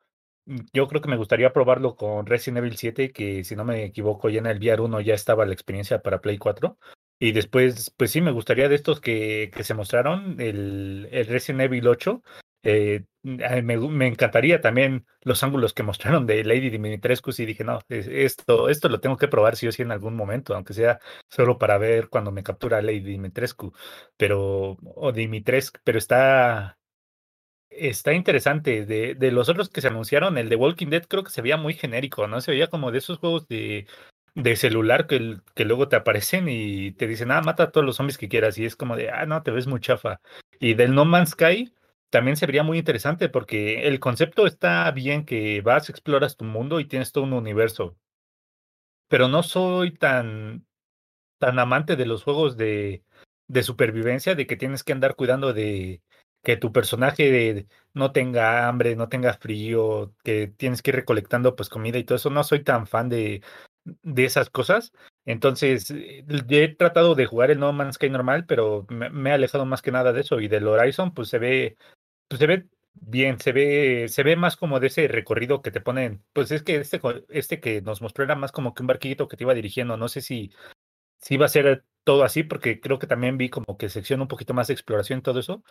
[0.45, 3.83] Mm, yo creo que me gustaría probarlo con Resident Evil 7, que si no me
[3.85, 6.77] equivoco, ya en el VR 1 ya estaba la experiencia para Play 4.
[7.19, 11.61] Y después, pues sí, me gustaría de estos que, que se mostraron, el, el Resident
[11.61, 12.21] Evil 8.
[12.63, 17.79] Eh, me, me, encantaría también los ángulos que mostraron de Lady Dimitrescu y dije, no,
[17.89, 21.59] esto, esto lo tengo que probar sí o sí en algún momento, aunque sea solo
[21.59, 23.71] para ver cuando me captura Lady Dimitrescu,
[24.17, 26.79] pero, o Dimitrescu, pero está,
[27.77, 28.85] Está interesante.
[28.85, 31.57] De, de los otros que se anunciaron, el de Walking Dead creo que se veía
[31.57, 32.41] muy genérico, ¿no?
[32.41, 33.87] Se veía como de esos juegos de,
[34.35, 37.97] de celular que, que luego te aparecen y te dicen, ah, mata a todos los
[37.97, 38.57] zombies que quieras.
[38.57, 40.21] Y es como de, ah, no, te ves muy chafa.
[40.59, 41.73] Y del No Man's Sky
[42.09, 46.79] también se vería muy interesante porque el concepto está bien que vas, exploras tu mundo
[46.79, 47.97] y tienes todo un universo.
[49.07, 50.65] Pero no soy tan,
[51.39, 53.03] tan amante de los juegos de,
[53.47, 56.01] de supervivencia, de que tienes que andar cuidando de
[56.45, 61.69] que tu personaje no tenga hambre, no tenga frío, que tienes que ir recolectando pues
[61.69, 62.29] comida y todo eso.
[62.29, 63.41] No soy tan fan de,
[63.83, 64.93] de esas cosas.
[65.25, 69.65] Entonces, eh, he tratado de jugar el No Man's Sky normal, pero me, he alejado
[69.65, 70.39] más que nada de eso.
[70.39, 71.77] Y del Horizon, pues se ve,
[72.27, 75.81] pues se ve bien, se ve, se ve más como de ese recorrido que te
[75.81, 76.23] ponen.
[76.31, 79.35] Pues es que este, este que nos mostró era más como que un barquito que
[79.37, 79.97] te iba dirigiendo.
[79.97, 80.51] No sé si,
[81.19, 84.27] si iba a ser todo así, porque creo que también vi como que sección un
[84.27, 85.63] poquito más de exploración y todo eso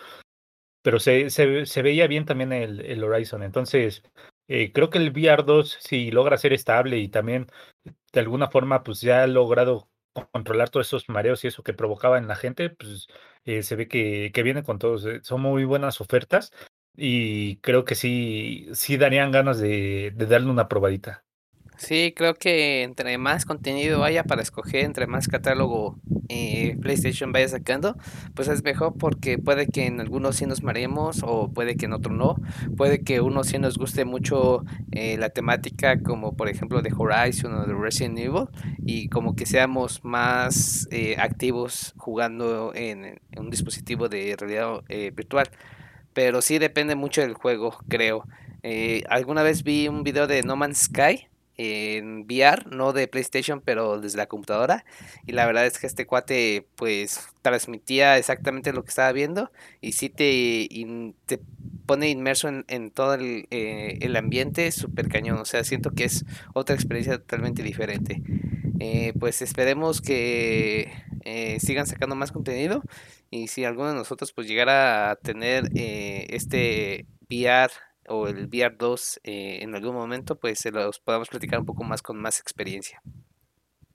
[0.84, 3.42] pero se, se, veía bien también el, el Horizon.
[3.42, 4.02] Entonces,
[4.48, 7.46] eh, creo que el VR2, si logra ser estable y también
[8.12, 9.88] de alguna forma, pues ya ha logrado
[10.30, 13.08] controlar todos esos mareos y eso que provocaba en la gente, pues
[13.46, 15.06] eh, se ve que, que viene con todos.
[15.06, 16.52] Eh, son muy buenas ofertas
[16.94, 21.24] y creo que sí, sí darían ganas de, de darle una probadita.
[21.76, 25.96] Sí, creo que entre más contenido haya para escoger, entre más catálogo
[26.28, 27.96] eh, PlayStation vaya sacando,
[28.34, 31.92] pues es mejor porque puede que en algunos sí nos maremos o puede que en
[31.92, 32.36] otro no.
[32.76, 37.52] Puede que uno sí nos guste mucho eh, la temática como por ejemplo de Horizon
[37.54, 38.46] o de Resident Evil
[38.86, 44.82] y como que seamos más eh, activos jugando en, en, un dispositivo de realidad
[45.14, 45.48] virtual.
[46.12, 48.24] pero sí depende mucho del juego, creo.
[48.66, 53.60] Eh, alguna vez vi un video de No Man's Sky en VR, no de PlayStation,
[53.60, 54.84] pero desde la computadora.
[55.26, 59.92] Y la verdad es que este cuate pues transmitía exactamente lo que estaba viendo y
[59.92, 60.68] sí te,
[61.26, 61.40] te
[61.86, 65.38] pone inmerso en, todo el, eh, el ambiente súper cañón.
[65.38, 68.22] O sea, siento que es otra experiencia totalmente diferente.
[68.80, 70.92] Eh, pues esperemos que
[71.24, 72.82] eh, sigan sacando más contenido
[73.30, 77.70] y si alguno de nosotros pues llegara a tener este VR
[78.08, 81.84] o el VR 2 eh, en algún momento, pues se los podamos platicar un poco
[81.84, 83.02] más con más experiencia.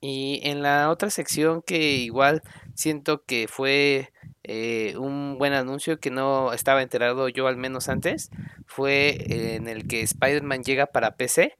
[0.01, 2.41] Y en la otra sección que igual
[2.73, 8.29] siento que fue eh, un buen anuncio que no estaba enterado yo al menos antes,
[8.65, 9.17] fue
[9.55, 11.57] en el que Spider-Man llega para PC,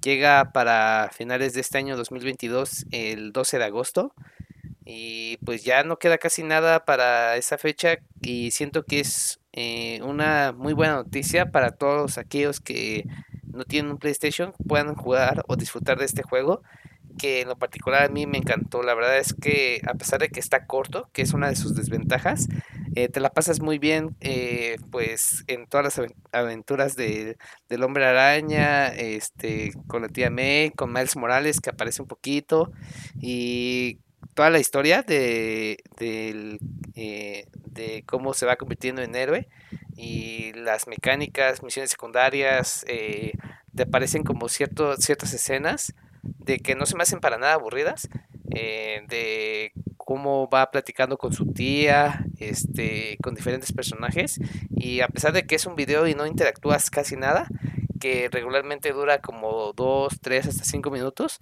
[0.00, 4.14] llega para finales de este año 2022 el 12 de agosto
[4.84, 10.00] y pues ya no queda casi nada para esa fecha y siento que es eh,
[10.02, 13.06] una muy buena noticia para todos aquellos que
[13.44, 16.62] no tienen un PlayStation puedan jugar o disfrutar de este juego
[17.18, 18.82] que en lo particular a mí me encantó.
[18.82, 21.74] La verdad es que a pesar de que está corto, que es una de sus
[21.74, 22.48] desventajas,
[22.94, 27.36] eh, te la pasas muy bien eh, pues en todas las aventuras de,
[27.68, 32.72] del hombre araña, este, con la tía May, con Miles Morales que aparece un poquito
[33.20, 33.98] y
[34.34, 39.48] toda la historia de, eh, de cómo se va convirtiendo en héroe
[39.96, 43.32] y las mecánicas, misiones secundarias, eh,
[43.74, 48.08] te aparecen como cierto, ciertas escenas de que no se me hacen para nada aburridas,
[48.54, 54.40] eh, de cómo va platicando con su tía, este, con diferentes personajes
[54.74, 57.46] y a pesar de que es un video y no interactúas casi nada,
[58.00, 61.38] que regularmente dura como 2, 3 hasta 5 minutos,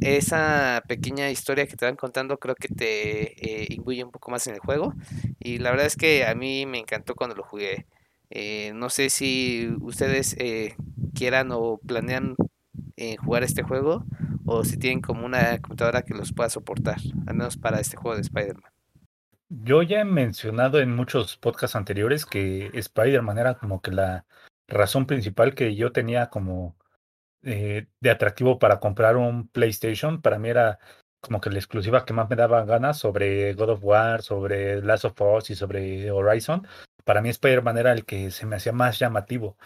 [0.00, 4.54] esa pequeña historia que te van contando creo que te eh, un poco más en
[4.54, 4.94] el juego
[5.38, 7.86] y la verdad es que a mí me encantó cuando lo jugué.
[8.30, 10.74] Eh, no sé si ustedes eh,
[11.14, 12.34] quieran o planean
[12.96, 14.04] eh, jugar este juego
[14.44, 18.16] o si tienen como una computadora que los pueda soportar, al menos para este juego
[18.16, 18.72] de Spider-Man.
[19.48, 24.24] Yo ya he mencionado en muchos podcasts anteriores que Spider-Man era como que la
[24.68, 26.76] razón principal que yo tenía como
[27.42, 30.20] eh, de atractivo para comprar un PlayStation.
[30.22, 30.78] Para mí era
[31.20, 35.04] como que la exclusiva que más me daba ganas sobre God of War, sobre Last
[35.04, 36.66] of Us y sobre Horizon.
[37.04, 39.56] Para mí Spider-Man era el que se me hacía más llamativo.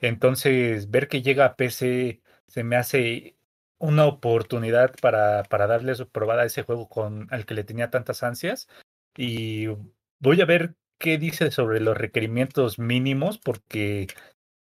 [0.00, 3.36] Entonces, ver que llega a PC se me hace
[3.78, 8.22] una oportunidad para, para darles probada a ese juego con al que le tenía tantas
[8.22, 8.68] ansias.
[9.16, 9.66] Y
[10.20, 14.08] voy a ver qué dice sobre los requerimientos mínimos, porque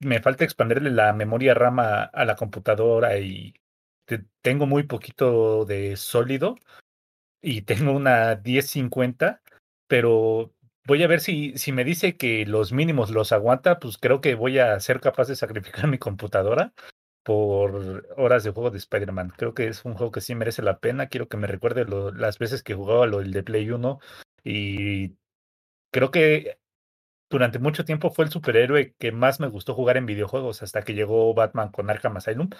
[0.00, 3.54] me falta expandirle la memoria RAM a, la computadora y
[4.42, 6.56] tengo muy poquito de sólido
[7.42, 9.42] y tengo una 1050,
[9.88, 10.52] pero
[10.86, 14.34] voy a ver si, si me dice que los mínimos los aguanta, pues creo que
[14.34, 16.72] voy a ser capaz de sacrificar mi computadora
[17.26, 19.32] por horas de juego de Spider-Man.
[19.36, 21.08] Creo que es un juego que sí merece la pena.
[21.08, 23.98] Quiero que me recuerde las veces que jugaba lo de Play 1
[24.44, 25.16] y
[25.90, 26.58] creo que
[27.30, 30.94] durante mucho tiempo fue el superhéroe que más me gustó jugar en videojuegos hasta que
[30.94, 32.50] llegó Batman con Arkham Asylum.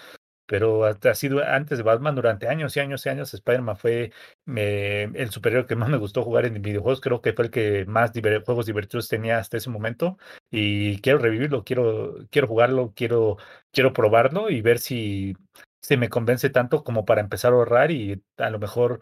[0.47, 3.33] Pero ha sido antes de Batman durante años y años y años.
[3.33, 4.11] Spider-Man fue
[4.45, 7.01] el superhéroe que más me gustó jugar en videojuegos.
[7.01, 8.11] Creo que fue el que más
[8.45, 10.17] juegos divertidos tenía hasta ese momento.
[10.49, 13.37] Y quiero revivirlo, quiero, quiero jugarlo, quiero,
[13.73, 15.35] quiero probarlo y ver si
[15.81, 19.01] se me convence tanto como para empezar a ahorrar y a lo mejor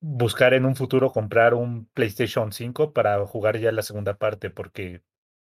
[0.00, 5.02] buscar en un futuro comprar un PlayStation 5 para jugar ya la segunda parte, porque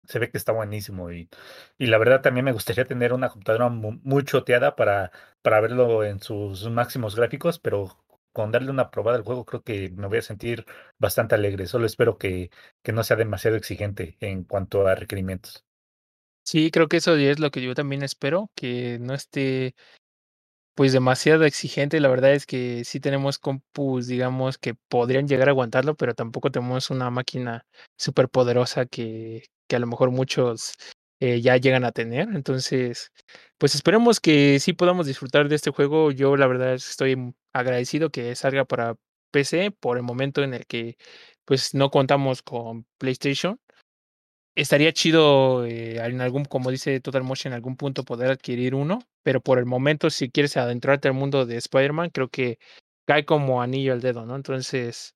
[0.06, 1.12] se ve que está buenísimo.
[1.12, 1.30] Y,
[1.78, 6.20] y la verdad también me gustaría tener una computadora muy, choteada para, para verlo en
[6.20, 8.04] sus máximos gráficos, pero
[8.34, 10.66] con darle una probada al juego creo que me voy a sentir
[10.98, 11.68] bastante alegre.
[11.68, 12.50] Solo espero que,
[12.82, 15.66] que no sea demasiado exigente en cuanto a requerimientos.
[16.46, 19.76] Sí, creo que eso es lo que yo también espero, que no esté
[20.76, 22.00] pues demasiado exigente.
[22.00, 26.52] La verdad es que sí tenemos compus, digamos, que podrían llegar a aguantarlo, pero tampoco
[26.52, 27.66] tenemos una máquina
[27.98, 30.74] súper poderosa que, que a lo mejor muchos
[31.20, 32.30] eh, ya llegan a tener.
[32.34, 33.12] Entonces,
[33.58, 36.12] pues esperemos que sí podamos disfrutar de este juego.
[36.12, 38.96] Yo la verdad estoy agradecido que salga para
[39.32, 40.98] PC por el momento en el que
[41.46, 43.60] pues no contamos con PlayStation
[44.56, 49.00] estaría chido eh, en algún, como dice Total Motion, en algún punto poder adquirir uno,
[49.24, 52.60] pero por el momento, si quieres adentrarte al mundo de Spider-Man, creo que
[53.06, 54.36] cae como anillo al dedo, ¿no?
[54.36, 55.16] Entonces,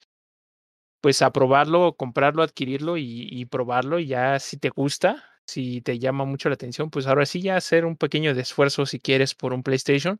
[1.02, 6.26] pues aprobarlo, comprarlo, adquirirlo y, y probarlo, y ya si te gusta, si te llama
[6.26, 9.63] mucho la atención, pues ahora sí ya hacer un pequeño esfuerzo si quieres por un
[9.63, 10.19] PlayStation,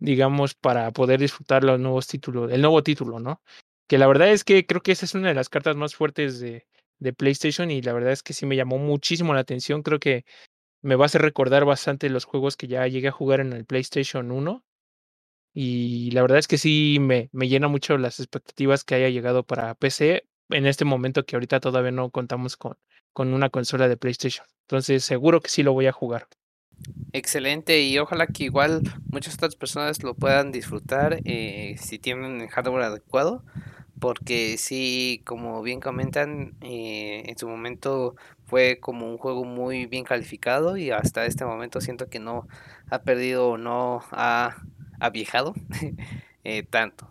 [0.00, 3.42] digamos, para poder disfrutar los nuevos títulos, el nuevo título, ¿no?
[3.88, 6.40] Que la verdad es que creo que esa es una de las cartas más fuertes
[6.40, 6.66] de,
[6.98, 9.82] de PlayStation y la verdad es que sí me llamó muchísimo la atención.
[9.82, 10.24] Creo que
[10.82, 13.64] me va a hacer recordar bastante los juegos que ya llegué a jugar en el
[13.64, 14.64] PlayStation 1.
[15.54, 19.44] Y la verdad es que sí me, me llena mucho las expectativas que haya llegado
[19.44, 22.76] para PC en este momento que ahorita todavía no contamos con,
[23.12, 24.46] con una consola de PlayStation.
[24.62, 26.28] Entonces seguro que sí lo voy a jugar.
[27.12, 32.48] Excelente y ojalá que igual muchas otras personas lo puedan disfrutar eh, si tienen el
[32.48, 33.44] hardware adecuado
[34.00, 38.14] porque sí, como bien comentan, eh, en su momento
[38.46, 42.48] fue como un juego muy bien calificado y hasta este momento siento que no
[42.90, 44.56] ha perdido o no ha
[45.00, 45.54] aviejado
[46.44, 47.10] eh, tanto.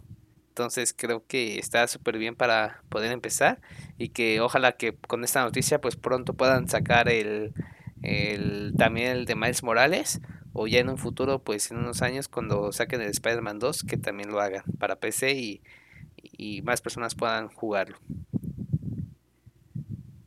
[0.50, 3.62] Entonces creo que está súper bien para poder empezar
[3.97, 7.54] y que ojalá que con esta noticia pues pronto puedan sacar el,
[8.02, 10.19] el también el de Miles Morales
[10.54, 13.97] o ya en un futuro pues en unos años cuando saquen el Spider-Man 2 que
[13.97, 15.62] también lo hagan para PC y,
[16.21, 17.97] y más personas puedan jugarlo.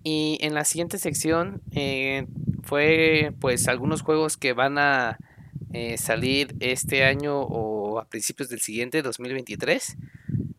[0.03, 2.27] Y en la siguiente sección eh,
[2.63, 5.19] fue pues algunos juegos que van a
[5.73, 9.97] eh, salir este año o a principios del siguiente, 2023.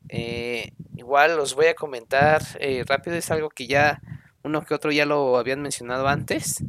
[0.10, 2.41] Eh, igual los voy a comentar
[2.86, 4.02] rápido, es algo que ya
[4.44, 6.63] uno que otro ya lo habían mencionado antes.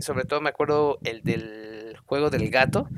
[0.00, 2.88] sobre todo me acuerdo el del juego del gato,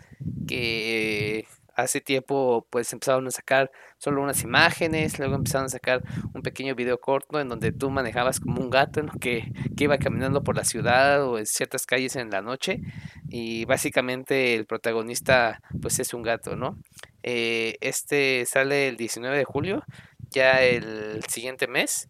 [0.48, 6.42] que hace tiempo pues empezaron a sacar solo unas imágenes, luego empezaron a sacar un
[6.42, 10.42] pequeño video corto en donde tú manejabas como un gato en que, que, iba caminando
[10.42, 12.80] por la ciudad o en ciertas calles en la noche
[13.28, 16.78] y básicamente el protagonista pues es un gato, ¿no?
[17.22, 19.84] Eh, este sale el 19 de julio,
[20.30, 22.08] ya el siguiente mes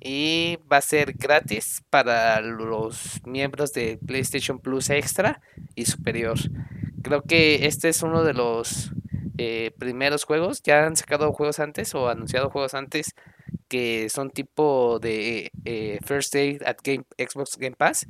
[0.00, 5.40] y va a ser gratis para los miembros de PlayStation Plus Extra
[5.74, 6.38] y Superior.
[7.02, 8.92] Creo que este es uno de los
[9.38, 10.62] eh, primeros juegos.
[10.62, 13.14] Ya han sacado juegos antes o anunciado juegos antes
[13.68, 18.06] que son tipo de eh, First Aid at Game, Xbox Game Pass.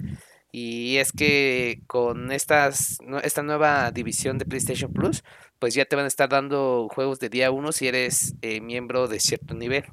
[0.52, 5.22] Y es que con estas, esta nueva división de PlayStation Plus,
[5.58, 9.08] pues ya te van a estar dando juegos de día 1 si eres eh, miembro
[9.08, 9.84] de cierto nivel.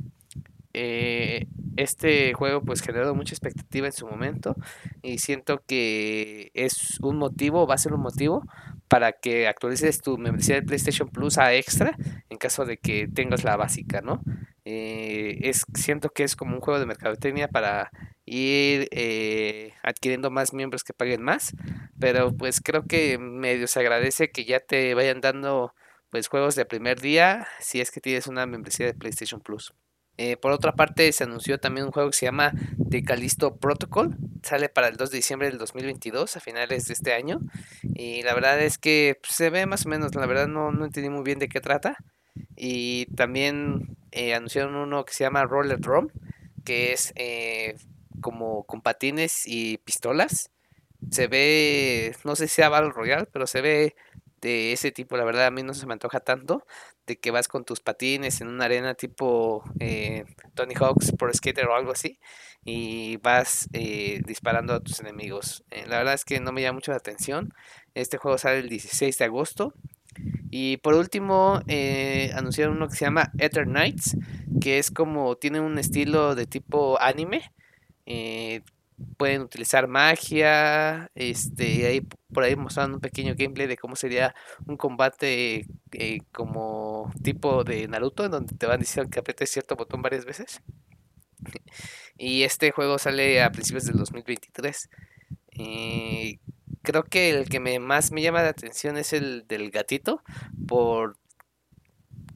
[1.75, 4.55] este juego pues generó mucha expectativa en su momento
[5.01, 8.43] y siento que es un motivo, va a ser un motivo
[8.93, 11.97] para que actualices tu membresía de PlayStation Plus a extra
[12.29, 14.21] en caso de que tengas la básica, ¿no?
[14.65, 17.89] Eh, es, siento que es como un juego de mercadotecnia para
[18.23, 21.55] ir eh, adquiriendo más miembros que paguen más,
[21.99, 25.73] pero pues creo que medio se agradece que ya te vayan dando
[26.11, 29.73] pues juegos de primer día si es que tienes una membresía de PlayStation Plus.
[30.17, 32.53] Eh, por otra parte, se anunció también un juego que se llama
[32.91, 34.15] The Callisto Protocol.
[34.43, 37.39] Sale para el 2 de diciembre del 2022, a finales de este año.
[37.95, 40.83] Y la verdad es que pues, se ve más o menos, la verdad no, no
[40.83, 41.95] entendí muy bien de qué trata.
[42.55, 46.09] Y también eh, anunciaron uno que se llama Roller Drum,
[46.65, 47.77] que es eh,
[48.21, 50.51] como con patines y pistolas.
[51.09, 53.95] Se ve, no sé si sea Battle Royale, pero se ve
[54.41, 56.65] de ese tipo, la verdad a mí no se me antoja tanto,
[57.07, 61.67] de que vas con tus patines en una arena tipo eh, Tony Hawk's Pro Skater
[61.67, 62.19] o algo así
[62.65, 65.63] y vas eh, disparando a tus enemigos.
[65.71, 67.53] Eh, la verdad es que no me llama mucho la atención.
[67.93, 69.73] Este juego sale el 16 de agosto.
[70.51, 71.61] Y por último,
[72.35, 74.15] anunciaron uno que se llama Ether Knights,
[74.61, 77.51] que es como, tiene un estilo de tipo anime
[79.17, 82.01] pueden utilizar magia, este, ahí,
[82.33, 84.35] por ahí mostraron un pequeño gameplay de cómo sería
[84.67, 89.75] un combate eh, como tipo de Naruto, en donde te van diciendo que apretes cierto
[89.75, 90.61] botón varias veces.
[92.17, 94.89] Y este juego sale a principios del 2023.
[95.57, 96.39] Eh,
[96.81, 100.21] creo que el que me, más me llama la atención es el del gatito,
[100.67, 101.17] por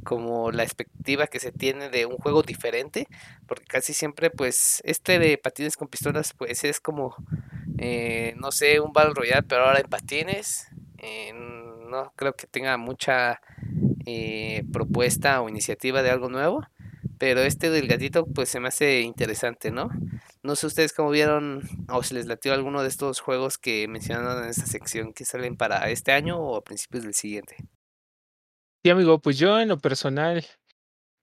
[0.07, 3.07] como la expectativa que se tiene de un juego diferente,
[3.45, 7.13] porque casi siempre pues este de patines con pistolas pues es como,
[7.77, 12.77] eh, no sé, un Battle Royale, pero ahora en patines, eh, no creo que tenga
[12.77, 13.41] mucha
[14.05, 16.65] eh, propuesta o iniciativa de algo nuevo,
[17.17, 19.89] pero este del gatito pues se me hace interesante, ¿no?
[20.43, 24.43] No sé ustedes cómo vieron o si les latió alguno de estos juegos que mencionaron
[24.43, 27.56] en esta sección que salen para este año o a principios del siguiente.
[28.84, 30.45] Sí, amigo, pues yo en lo personal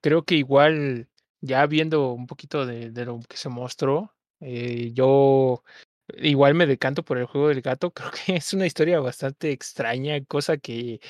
[0.02, 1.08] creo que igual
[1.40, 5.62] ya viendo un poquito de, lo que se mostró, eh, yo
[6.18, 7.90] igual me decanto por el juego del gato.
[7.94, 11.00] Creo que es una historia bastante extraña, cosa que,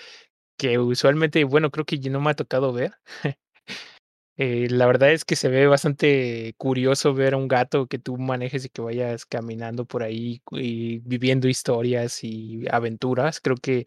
[0.57, 2.95] que usualmente, bueno, creo que no me ha tocado ver.
[4.37, 8.17] Eh, la verdad es que se ve bastante curioso ver a un gato que tú
[8.19, 13.41] manejes y que vayas caminando por ahí y viviendo historias y aventuras.
[13.41, 13.87] Creo que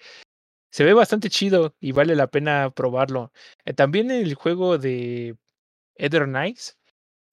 [0.72, 3.32] se ve bastante chido y vale la pena probarlo.
[3.66, 5.38] Eh, también el juego de
[5.96, 6.78] Ether Knights,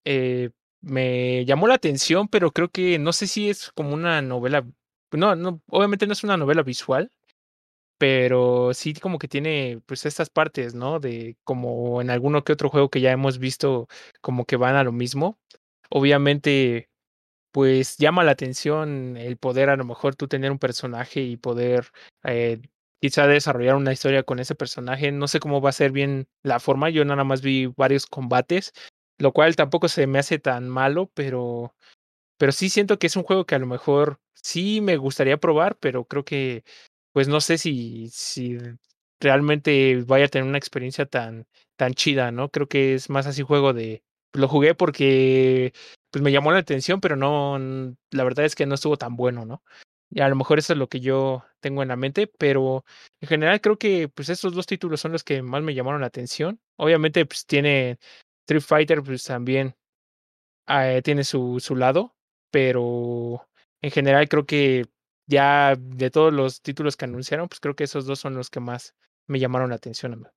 [0.04, 0.50] eh,
[0.82, 4.66] me llamó la atención, pero creo que no sé si es como una novela.
[5.12, 7.10] No, no, obviamente no es una novela visual,
[7.98, 11.00] pero sí como que tiene pues estas partes, ¿no?
[11.00, 13.88] De como en alguno que otro juego que ya hemos visto
[14.20, 15.38] como que van a lo mismo.
[15.90, 16.88] Obviamente
[17.52, 21.88] pues llama la atención el poder a lo mejor tú tener un personaje y poder
[22.24, 22.60] eh,
[23.00, 25.12] quizá desarrollar una historia con ese personaje.
[25.12, 28.72] No sé cómo va a ser bien la forma, yo nada más vi varios combates,
[29.18, 31.74] lo cual tampoco se me hace tan malo, pero,
[32.38, 35.76] pero sí siento que es un juego que a lo mejor sí me gustaría probar,
[35.78, 36.64] pero creo que
[37.14, 38.58] pues no sé si, si
[39.20, 41.46] realmente vaya a tener una experiencia tan,
[41.76, 42.50] tan chida, ¿no?
[42.50, 44.02] Creo que es más así juego de,
[44.32, 45.72] lo jugué porque
[46.10, 47.56] pues me llamó la atención, pero no,
[48.10, 49.62] la verdad es que no estuvo tan bueno, ¿no?
[50.10, 52.84] Y a lo mejor eso es lo que yo tengo en la mente, pero
[53.20, 56.08] en general creo que pues estos dos títulos son los que más me llamaron la
[56.08, 56.60] atención.
[56.76, 57.98] Obviamente pues tiene
[58.46, 59.76] Street Fighter pues también
[60.68, 62.16] eh, tiene su, su lado,
[62.50, 63.46] pero
[63.82, 64.86] en general creo que
[65.26, 68.60] ya de todos los títulos que anunciaron, pues creo que esos dos son los que
[68.60, 68.94] más
[69.26, 70.28] me llamaron la atención.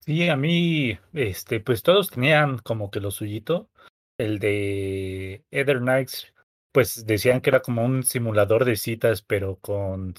[0.00, 3.70] Sí, a mí, este, pues todos tenían como que lo suyito.
[4.18, 6.32] El de Ether Knights,
[6.72, 10.14] pues decían que era como un simulador de citas, pero con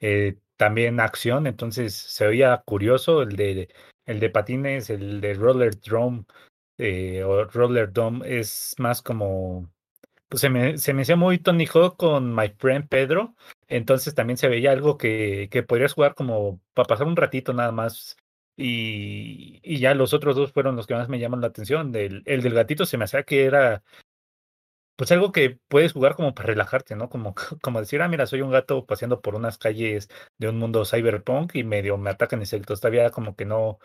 [0.00, 3.22] eh, también acción, entonces se oía curioso.
[3.22, 3.68] El de,
[4.06, 6.24] el de patines, el de Roller Drum
[6.78, 9.70] eh, o Roller Dome es más como
[10.28, 11.66] pues se me, se me hacía muy Tony
[11.96, 13.34] con My Friend Pedro,
[13.68, 17.72] entonces también se veía algo que, que podrías jugar como para pasar un ratito nada
[17.72, 18.16] más.
[18.58, 21.92] Y, y ya los otros dos fueron los que más me llaman la atención.
[21.92, 23.82] Del, el del gatito se me hacía que era
[24.96, 27.08] pues algo que puedes jugar como para relajarte, ¿no?
[27.10, 30.08] Como, como decir, ah, mira, soy un gato paseando por unas calles
[30.38, 32.80] de un mundo cyberpunk y medio me atacan insectos.
[32.80, 33.78] Todavía como que no,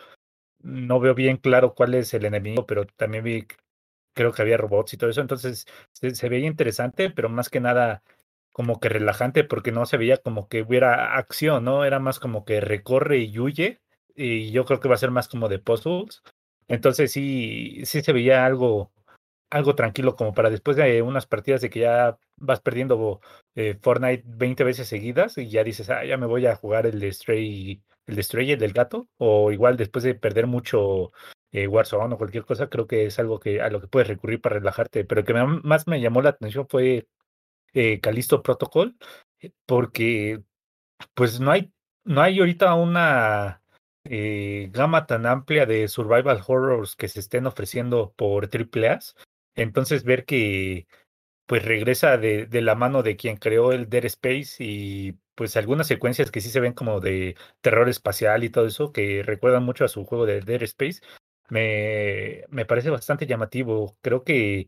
[0.60, 3.48] no veo bien claro cuál es el enemigo, pero también vi
[4.14, 8.04] creo que había robots y todo eso, entonces se, veía interesante, pero más que nada
[8.52, 11.86] como que relajante porque no se veía como que hubiera acción, ¿no?
[11.86, 13.82] Era más como que recorre y huye
[14.16, 16.22] y yo creo que va a ser más como de puzzles.
[16.68, 18.92] Entonces sí, sí se veía algo,
[19.50, 23.22] algo tranquilo como para después de unas partidas de que ya vas perdiendo
[23.56, 27.14] eh, Fortnite 20 veces seguidas y ya dices, ah, ya me voy a jugar el
[27.14, 27.82] Stray,
[28.12, 31.12] el de Stray, el del gato, o igual después de perder mucho
[31.52, 34.42] eh, Warzone o cualquier cosa, creo que es algo que a lo que puedes recurrir
[34.42, 35.06] para relajarte.
[35.06, 37.08] Pero que más me llamó la atención fue
[37.74, 38.98] eh, Calisto Protocol,
[39.40, 40.44] eh, porque
[41.14, 41.74] pues no hay,
[42.06, 43.62] no hay ahorita una
[44.06, 49.00] eh, gama tan amplia de survival horrors que se estén ofreciendo por AAA.
[49.56, 50.88] Entonces ver que
[51.46, 55.88] pues regresa de, de, la mano de quien creó el Dead Space y pues algunas
[55.88, 59.84] secuencias que sí se ven como de terror espacial y todo eso, que recuerdan mucho
[59.84, 61.02] a su juego de Dead Space,
[61.50, 63.98] me, me parece bastante llamativo.
[64.04, 64.68] Creo que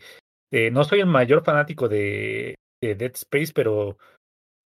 [0.49, 3.99] eh, no soy el mayor fanático de, de, Dead Space, pero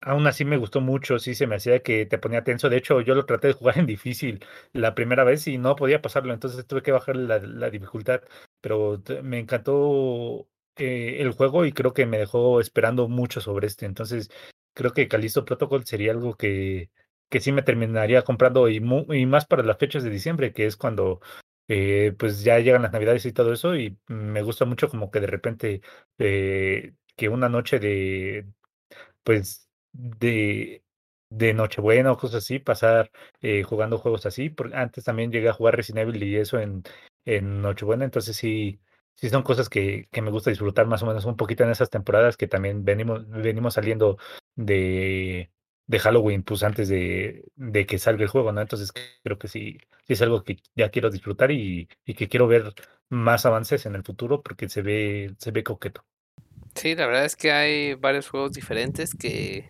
[0.02, 1.20] aún así me gustó mucho.
[1.20, 2.70] Sí, se me hacía que te ponía tenso.
[2.70, 4.40] De hecho, yo lo traté de jugar en difícil
[4.72, 8.22] la primera vez y no podía pasarlo, entonces tuve que bajar la, la dificultad.
[8.62, 10.48] Pero me encantó
[10.78, 13.86] eh, el juego y creo que me dejó esperando mucho sobre este.
[13.86, 14.30] Entonces,
[14.78, 16.92] creo que Callisto Protocol sería algo que,
[17.30, 20.78] que sí me terminaría comprando y, y más para las fechas de diciembre, que es
[20.78, 21.22] cuando
[21.68, 25.20] eh, pues ya llegan las navidades y todo eso y me gusta mucho como que
[25.20, 25.82] de repente
[26.20, 28.48] eh, que una noche de
[29.24, 30.84] pues de
[31.30, 33.12] de Nochebuena o cosas así, pasar
[33.42, 36.84] eh, jugando juegos así, porque antes también llegué a jugar Resident Evil y eso en,
[37.26, 38.80] en Nochebuena, entonces sí,
[39.18, 41.90] sí son cosas que, que me gusta disfrutar más o menos un poquito en esas
[41.90, 44.18] temporadas que también venimos, venimos saliendo
[44.56, 45.52] de,
[45.88, 48.62] de Halloween, pues antes de, de, que salga el juego, ¿no?
[48.62, 48.94] Entonces
[49.24, 52.74] creo que sí, sí es algo que ya quiero disfrutar y, y, que quiero ver
[53.10, 56.06] más avances en el futuro porque se ve, se ve coqueto.
[56.76, 59.70] Sí, la verdad es que hay varios juegos diferentes que,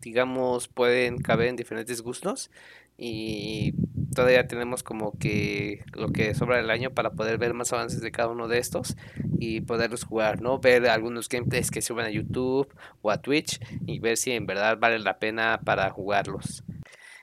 [0.00, 2.50] digamos, pueden caber en diferentes gustos
[2.96, 3.74] y
[4.14, 8.12] todavía tenemos como que lo que sobra del año para poder ver más avances de
[8.12, 8.96] cada uno de estos
[9.38, 10.58] y poderlos jugar, ¿no?
[10.58, 14.78] Ver algunos gameplays que suben a YouTube o a Twitch y ver si en verdad
[14.78, 16.64] vale la pena para jugarlos.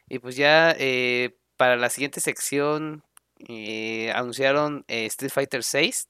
[0.09, 3.03] Y pues ya eh, para la siguiente sección
[3.47, 6.09] eh, anunciaron eh, Street Fighter 6.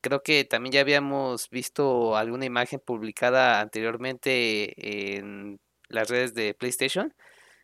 [0.00, 7.14] Creo que también ya habíamos visto alguna imagen publicada anteriormente en las redes de PlayStation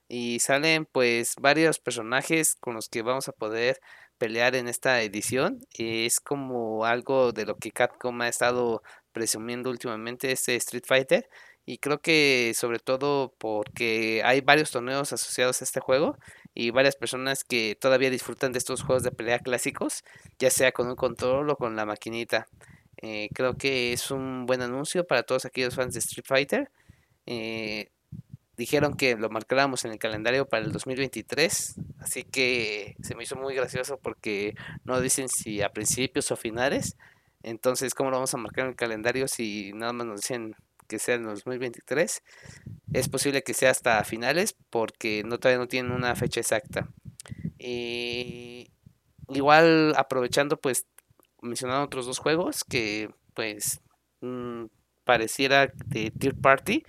[0.09, 3.81] y salen pues varios personajes con los que vamos a poder
[4.19, 5.61] pelear en esta edición.
[5.79, 8.83] Es como algo de lo que Capcom ha estado
[9.13, 11.29] presumiendo últimamente este Street Fighter
[11.69, 16.17] y creo que sobre todo porque hay varios torneos asociados a este juego
[16.55, 20.03] y varias personas que todavía disfrutan de estos juegos de pelea clásicos,
[20.39, 22.49] ya sea con un control o con la maquinita.
[23.03, 26.71] Eh, creo que es un buen anuncio para todos aquellos fans de Street Fighter.
[27.27, 27.91] Eh,
[28.59, 33.37] dijeron que lo marcáramos en el calendario para el 2023, así que se me hizo
[33.37, 36.97] muy gracioso porque no dicen si a principios o finales.
[37.45, 40.57] Entonces, ¿cómo lo vamos a marcar en el calendario si nada más nos dicen
[40.89, 42.23] que sea en el 2023?
[42.93, 46.89] Es posible que sea hasta finales porque no todavía no tienen una fecha exacta.
[47.61, 48.73] Y
[49.29, 50.85] igual aprovechando pues
[51.43, 53.81] mencionando otros dos juegos que pues
[54.21, 54.65] mm,
[55.05, 56.83] pareciera de third party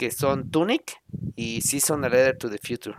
[0.00, 0.98] que son Tunic
[1.36, 2.96] y Season a Letter to the Future.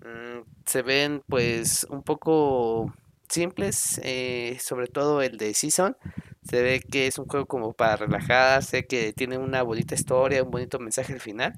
[0.00, 2.94] Mm, se ven pues un poco
[3.28, 5.98] simples, eh, sobre todo el de Season.
[6.42, 10.50] Se ve que es un juego como para relajarse, que tiene una bonita historia, un
[10.50, 11.52] bonito mensaje al final.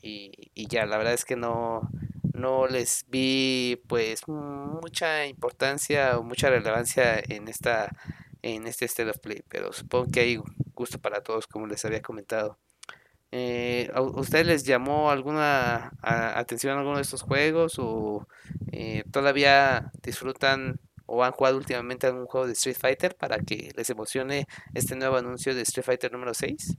[0.00, 0.30] Y,
[0.68, 1.90] ya, la verdad es que no,
[2.32, 7.90] no les vi pues mucha importancia o mucha relevancia en esta
[8.42, 10.38] en este State of Play, pero supongo que hay
[10.76, 12.56] gusto para todos como les había comentado.
[13.32, 18.26] Eh, ¿A ustedes les llamó alguna atención alguno de estos juegos o
[18.72, 23.90] eh, todavía disfrutan o han jugado últimamente algún juego de Street Fighter para que les
[23.90, 26.76] emocione este nuevo anuncio de Street Fighter número 6?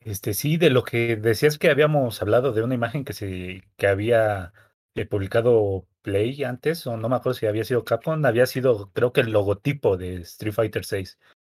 [0.00, 3.86] Este, sí, de lo que decías que habíamos hablado de una imagen que se, que
[3.86, 4.52] había
[4.94, 9.12] eh, publicado Play antes, o no me acuerdo si había sido Capcom, había sido, creo
[9.12, 11.18] que el logotipo de Street Fighter 6,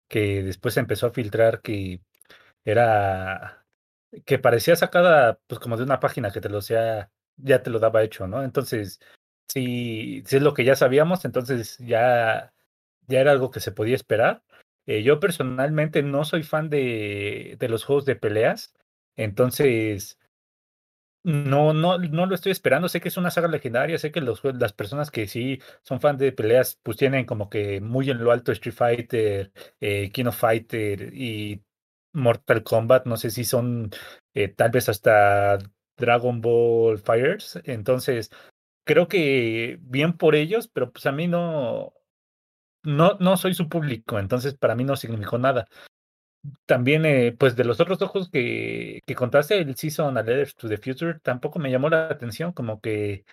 [0.09, 2.03] que después se empezó a filtrar que
[2.65, 3.64] era,
[4.25, 7.79] que parecía sacada, pues como de una página que te lo sea, ya te lo
[7.79, 8.43] daba hecho, ¿no?
[8.45, 9.01] Entonces,
[9.49, 12.55] si, si es lo que ya sabíamos, entonces ya,
[13.07, 14.43] ya era algo que se podía esperar.
[14.87, 18.75] Eh, yo personalmente no soy fan de, de los juegos de peleas,
[19.17, 20.19] entonces
[21.25, 22.89] no, no, no lo estoy esperando.
[22.89, 26.19] Sé que es una saga legendaria, sé que los, las personas que sí son fan
[26.19, 30.37] de peleas, pues tienen como que muy en lo alto Street Fighter, eh, King of
[30.39, 31.63] Fighter y
[32.15, 33.07] Mortal Kombat.
[33.07, 33.91] No sé si son
[34.35, 35.59] eh, tal vez hasta
[35.97, 37.61] Dragon Ball Fighters.
[37.65, 38.31] Entonces,
[38.85, 41.93] creo que bien por ellos, pero pues a mí no,
[42.85, 45.67] no, no soy su público, entonces para mí no significó nada.
[46.67, 50.69] También, eh, pues de los otros ojos que, que contaste, el Season a Letter to
[50.69, 53.25] the Future, tampoco me llamó la atención, como que,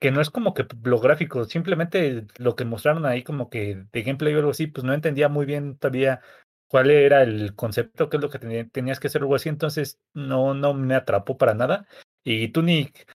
[0.00, 4.02] que no es como que lo gráfico, simplemente lo que mostraron ahí como que de
[4.02, 6.22] gameplay o algo así, pues no entendía muy bien todavía
[6.70, 10.54] cuál era el concepto, qué es lo que tenías que hacer algo así, entonces no,
[10.54, 11.88] no me atrapó para nada.
[12.22, 13.08] Y Tunic,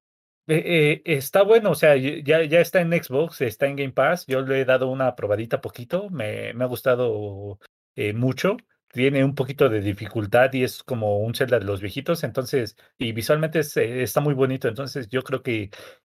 [0.47, 4.25] eh, eh, está bueno, o sea, ya, ya está en Xbox, está en Game Pass.
[4.27, 7.59] Yo le he dado una probadita poquito, me, me ha gustado
[7.95, 8.57] eh, mucho.
[8.91, 13.13] Tiene un poquito de dificultad y es como un Zelda de los viejitos, entonces, y
[13.13, 14.67] visualmente está muy bonito.
[14.67, 15.69] Entonces, yo creo que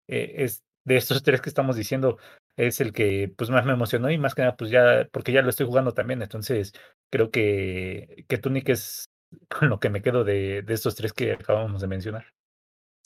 [0.06, 2.18] es de estos tres que estamos diciendo,
[2.56, 5.42] es el que pues más me emocionó y más que nada, pues ya, porque ya
[5.42, 6.22] lo estoy jugando también.
[6.22, 6.72] Entonces,
[7.10, 9.10] creo que, que Tunic es
[9.48, 12.26] con lo que me quedo de, de estos tres que acabamos de mencionar.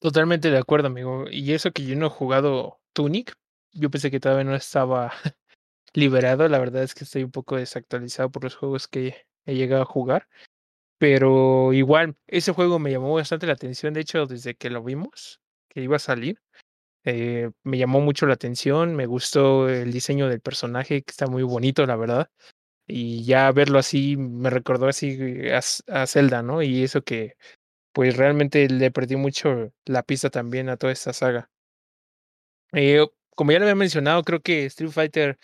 [0.01, 1.25] Totalmente de acuerdo, amigo.
[1.31, 3.35] Y eso que yo no he jugado Tunic,
[3.73, 5.13] yo pensé que todavía no estaba
[5.95, 6.49] liberado.
[6.49, 9.87] La verdad es que estoy un poco desactualizado por los juegos que he llegado a
[9.87, 10.29] jugar.
[10.99, 13.95] Pero igual, ese juego me llamó bastante la atención.
[13.95, 16.41] De hecho, desde que lo vimos, que iba a salir,
[17.07, 18.97] eh, me llamó mucho la atención.
[18.97, 22.31] Me gustó el diseño del personaje, que está muy bonito, la verdad.
[22.89, 25.19] Y ya verlo así me recordó así
[25.51, 25.61] a,
[26.03, 26.63] a Zelda, ¿no?
[26.63, 27.37] Y eso que
[27.93, 31.51] pues realmente le perdí mucho la pista también a toda esta saga.
[32.73, 35.39] Eh, como ya lo había mencionado, creo que Street Fighter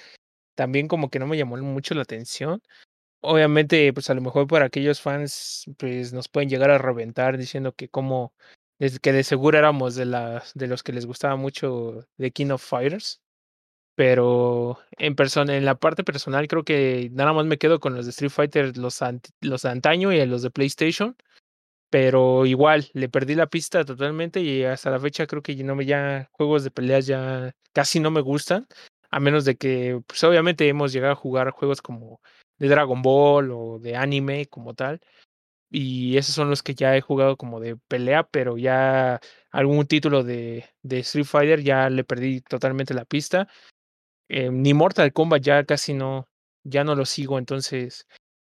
[0.56, 2.62] también como que no me llamó mucho la atención.
[3.22, 7.74] Obviamente, pues a lo mejor para aquellos fans, pues nos pueden llegar a reventar diciendo
[7.74, 7.88] que
[9.02, 12.62] que de seguro éramos de las de los que les gustaba mucho The King of
[12.62, 13.20] Fighters.
[13.94, 18.06] Pero en persona, en la parte personal, creo que nada más me quedo con los
[18.06, 19.00] de Street Fighter, los,
[19.42, 21.16] los de antaño y los de PlayStation
[21.92, 25.84] pero igual le perdí la pista totalmente y hasta la fecha creo que no me
[25.84, 28.66] ya juegos de peleas ya casi no me gustan,
[29.10, 32.22] a menos de que pues obviamente hemos llegado a jugar juegos como
[32.58, 35.02] de Dragon Ball o de anime como tal.
[35.74, 39.20] Y esos son los que ya he jugado como de pelea, pero ya
[39.50, 43.48] algún título de, de Street Fighter ya le perdí totalmente la pista.
[44.28, 46.28] Eh, ni Mortal Kombat ya casi no,
[46.62, 48.06] ya no lo sigo, entonces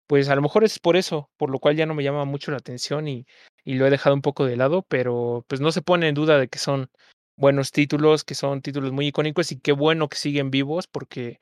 [0.07, 2.51] pues a lo mejor es por eso, por lo cual ya no me llama mucho
[2.51, 3.27] la atención y,
[3.65, 6.39] y lo he dejado un poco de lado, pero pues no se pone en duda
[6.39, 6.91] de que son
[7.37, 11.41] buenos títulos, que son títulos muy icónicos y qué bueno que siguen vivos porque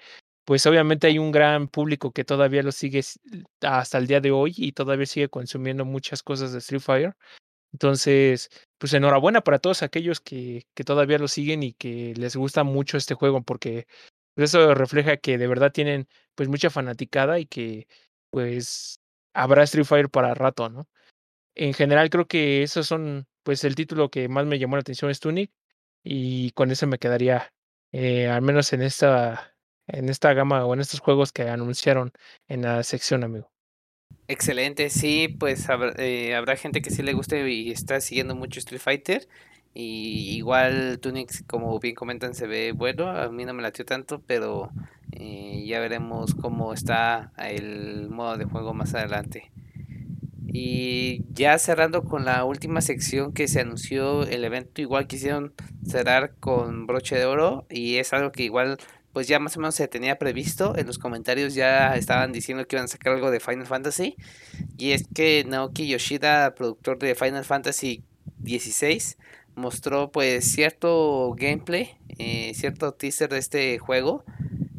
[0.50, 3.04] pues obviamente hay un gran público que todavía lo sigue
[3.60, 7.16] hasta el día de hoy y todavía sigue consumiendo muchas cosas de Street Fighter.
[7.72, 12.64] Entonces, pues enhorabuena para todos aquellos que, que todavía lo siguen y que les gusta
[12.64, 13.86] mucho este juego porque
[14.34, 17.86] eso refleja que de verdad tienen pues mucha fanaticada y que
[18.30, 19.00] pues
[19.32, 20.88] habrá Street Fighter para rato, ¿no?
[21.54, 25.12] En general creo que esos son, pues el título que más me llamó la atención
[25.12, 25.52] es Tunic
[26.02, 27.54] y con eso me quedaría,
[27.92, 29.54] eh, al menos en esta,
[29.92, 32.12] en esta gama o en estos juegos que anunciaron
[32.48, 33.50] en la sección, amigo.
[34.28, 38.60] Excelente, sí, pues habrá, eh, habrá gente que sí le guste y está siguiendo mucho
[38.60, 39.28] Street Fighter.
[39.74, 43.08] Y igual Tunic, como bien comentan, se ve bueno.
[43.08, 44.70] A mí no me latió tanto, pero
[45.12, 49.50] eh, ya veremos cómo está el modo de juego más adelante.
[50.52, 55.54] Y ya cerrando con la última sección que se anunció el evento, igual quisieron
[55.86, 58.78] cerrar con broche de oro y es algo que igual
[59.12, 60.76] pues ya más o menos se tenía previsto.
[60.76, 64.16] En los comentarios ya estaban diciendo que iban a sacar algo de Final Fantasy.
[64.78, 68.04] Y es que Naoki Yoshida, productor de Final Fantasy
[68.44, 69.16] XVI,
[69.56, 74.24] mostró pues cierto gameplay, eh, cierto teaser de este juego.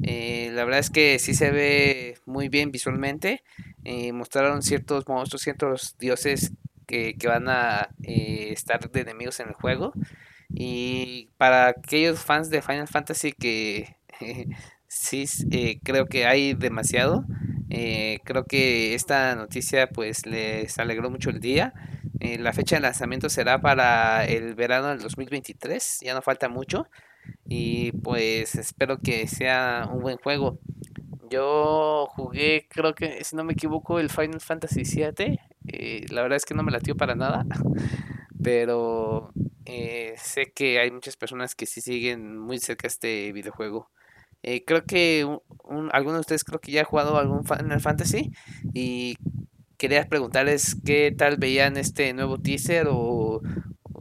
[0.03, 3.43] Eh, la verdad es que sí se ve muy bien visualmente.
[3.83, 6.51] Eh, mostraron ciertos monstruos, ciertos dioses
[6.87, 9.93] que, que van a estar de enemigos en el juego.
[10.53, 13.95] Y para aquellos fans de Final Fantasy que
[14.87, 17.25] sí, eh, creo que hay demasiado.
[17.69, 21.73] Eh, creo que esta noticia pues les alegró mucho el día.
[22.19, 26.87] Eh, la fecha de lanzamiento será para el verano del 2023, ya no falta mucho.
[27.45, 30.59] Y pues espero que sea un buen juego.
[31.29, 35.39] Yo jugué, creo que si no me equivoco, el Final Fantasy VII.
[36.09, 37.45] la verdad es que no me latió para nada.
[38.43, 39.31] Pero
[40.17, 43.89] sé que hay muchas personas que sí siguen muy cerca este videojuego.
[44.43, 48.31] Eh, creo que un, alguno de ustedes creo que ya ha jugado algún Final Fantasy
[48.73, 49.15] y
[49.77, 53.41] quería preguntarles qué tal veían este nuevo teaser o,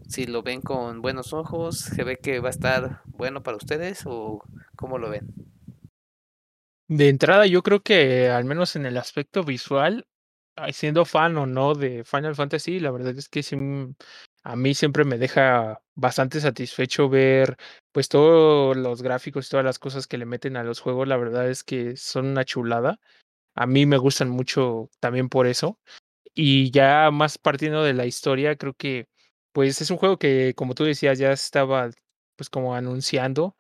[0.09, 4.03] si lo ven con buenos ojos, se ve que va a estar bueno para ustedes
[4.07, 4.43] o
[4.76, 5.26] cómo lo ven.
[6.88, 10.07] De entrada, yo creo que al menos en el aspecto visual,
[10.72, 13.57] siendo fan o no de Final Fantasy, la verdad es que sí,
[14.43, 17.57] a mí siempre me deja bastante satisfecho ver
[17.93, 21.16] pues todos los gráficos y todas las cosas que le meten a los juegos, la
[21.16, 23.01] verdad es que son una chulada.
[23.57, 25.78] A mí me gustan mucho también por eso.
[26.34, 29.09] Y ya más partiendo de la historia, creo que
[29.53, 31.91] pues es un juego que como tú decías ya estaba
[32.36, 33.57] pues como anunciando.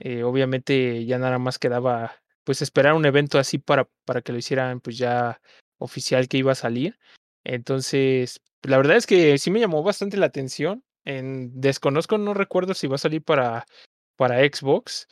[0.00, 4.38] Eh, obviamente ya nada más quedaba pues esperar un evento así para, para que lo
[4.38, 5.40] hicieran pues ya
[5.78, 6.98] oficial que iba a salir.
[7.44, 10.84] Entonces, la verdad es que sí me llamó bastante la atención.
[11.04, 13.66] En, desconozco, no recuerdo si va a salir para,
[14.16, 15.08] para Xbox,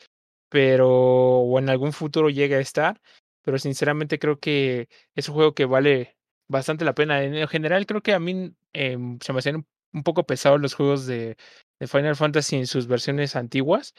[0.48, 3.00] pero o en algún futuro llega a estar.
[3.42, 6.16] Pero sinceramente creo que es un juego que vale
[6.48, 7.22] bastante la pena.
[7.22, 11.06] En general, creo que a mí em, se me hacían un poco pesados los juegos
[11.06, 11.36] de,
[11.80, 13.94] de Final Fantasy en sus versiones antiguas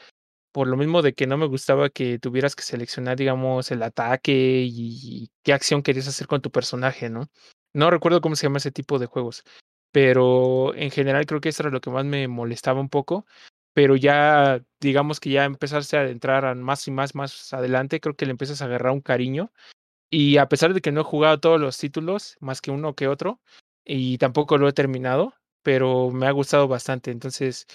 [0.52, 4.64] por lo mismo de que no me gustaba que tuvieras que seleccionar, digamos, el ataque
[4.66, 7.28] y, qué acción querías hacer con tu personaje, ¿no?
[7.74, 9.44] No recuerdo cómo se llama ese tipo de juegos,
[9.92, 13.26] pero en general creo que eso era lo que más me molestaba un poco.
[13.74, 18.26] Pero ya, digamos que ya empezaste a entrar más y más, más adelante, creo que
[18.26, 19.52] le empiezas a agarrar un cariño.
[20.10, 23.08] Y a pesar de que no he jugado todos los títulos, más que uno que
[23.08, 23.40] otro,
[23.84, 27.10] y tampoco lo he terminado, pero me ha gustado bastante.
[27.12, 27.66] Entonces,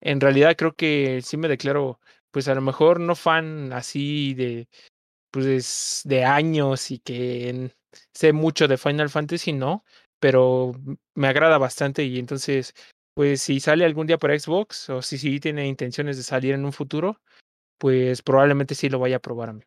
[0.00, 2.00] en realidad creo que sí me declaro,
[2.32, 4.68] pues a lo mejor no fan así de,
[5.30, 7.72] pues de años y que
[8.14, 9.84] sé mucho de Final Fantasy, no,
[10.20, 10.72] pero
[11.14, 12.74] me agrada bastante y entonces,
[13.14, 16.64] pues si sale algún día para Xbox o si sí tiene intenciones de salir en
[16.64, 17.20] un futuro,
[17.78, 19.62] pues probablemente sí lo vaya a probar a mí.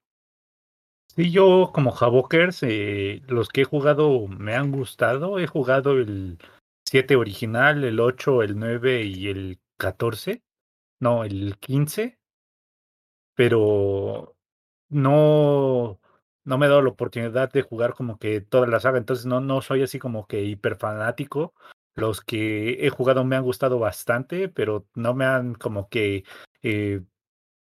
[1.15, 5.39] Sí, yo como Javokers, eh, los que he jugado me han gustado.
[5.39, 6.37] He jugado el
[6.85, 10.43] 7 original, el 8, el 9 y el 14.
[10.99, 12.17] No, el 15.
[13.33, 14.35] Pero
[14.89, 15.99] no,
[16.45, 19.41] no me he dado la oportunidad de jugar como que toda la saga, entonces no,
[19.41, 21.53] no soy así como que hiper fanático.
[21.95, 26.23] Los que he jugado me han gustado bastante, pero no me han como que,
[26.61, 27.01] eh,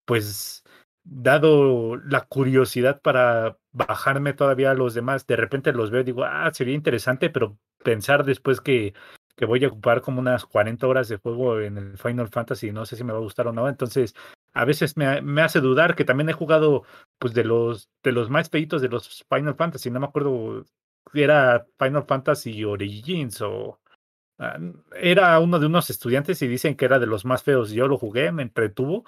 [0.04, 0.64] pues,
[1.04, 5.26] dado la curiosidad para bajarme todavía a los demás.
[5.26, 8.94] De repente los veo y digo, ah, sería interesante, pero pensar después que,
[9.36, 12.86] que voy a ocupar como unas 40 horas de juego en el Final Fantasy, no
[12.86, 13.68] sé si me va a gustar o no.
[13.68, 14.14] Entonces,
[14.54, 16.84] a veces me, me, hace dudar que también he jugado
[17.18, 20.64] pues de los de los más feitos de los Final Fantasy, no me acuerdo
[21.12, 23.80] era Final Fantasy Origins o
[24.38, 24.58] ah,
[24.96, 27.70] era uno de unos estudiantes y dicen que era de los más feos.
[27.70, 29.04] Yo lo jugué, me entretuvo,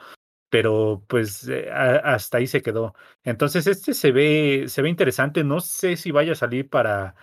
[0.50, 2.94] pero pues eh, hasta ahí se quedó.
[3.24, 7.14] Entonces este se ve se ve interesante, no sé si vaya a salir para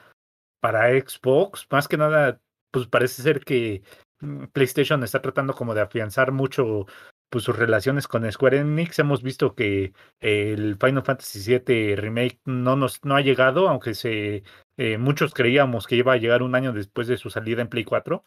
[0.62, 3.84] para Xbox, más que nada pues parece ser que
[4.22, 6.88] mm, PlayStation está tratando como de afianzar mucho
[7.34, 9.00] pues sus relaciones con Square Enix.
[9.00, 14.44] Hemos visto que el Final Fantasy VII Remake no nos no ha llegado, aunque se
[14.78, 17.86] eh, muchos creíamos que iba a llegar un año después de su salida en Play
[17.86, 18.24] 4.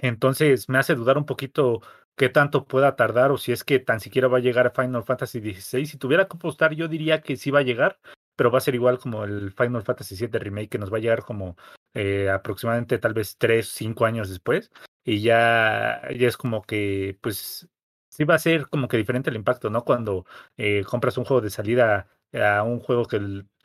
[0.00, 1.80] Entonces me hace dudar un poquito
[2.16, 5.02] qué tanto pueda tardar o si es que tan siquiera va a llegar a Final
[5.02, 5.86] Fantasy XVI.
[5.86, 7.98] Si tuviera que apostar, yo diría que sí va a llegar,
[8.36, 11.00] pero va a ser igual como el Final Fantasy VII Remake, que nos va a
[11.00, 11.56] llegar como
[11.94, 14.70] eh, aproximadamente tal vez 3, 5 años después.
[15.02, 17.70] Y ya, ya es como que, pues,
[18.16, 19.84] sí va a ser como que diferente el impacto, ¿no?
[19.84, 23.18] Cuando eh, compras un juego de salida a un juego que,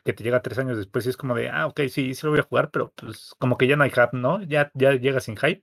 [0.03, 2.39] te llega tres años después y es como de, ah, ok, sí, sí lo voy
[2.39, 4.41] a jugar, pero pues como que ya no hay hype, ¿no?
[4.43, 5.61] Ya, ya llega sin hype.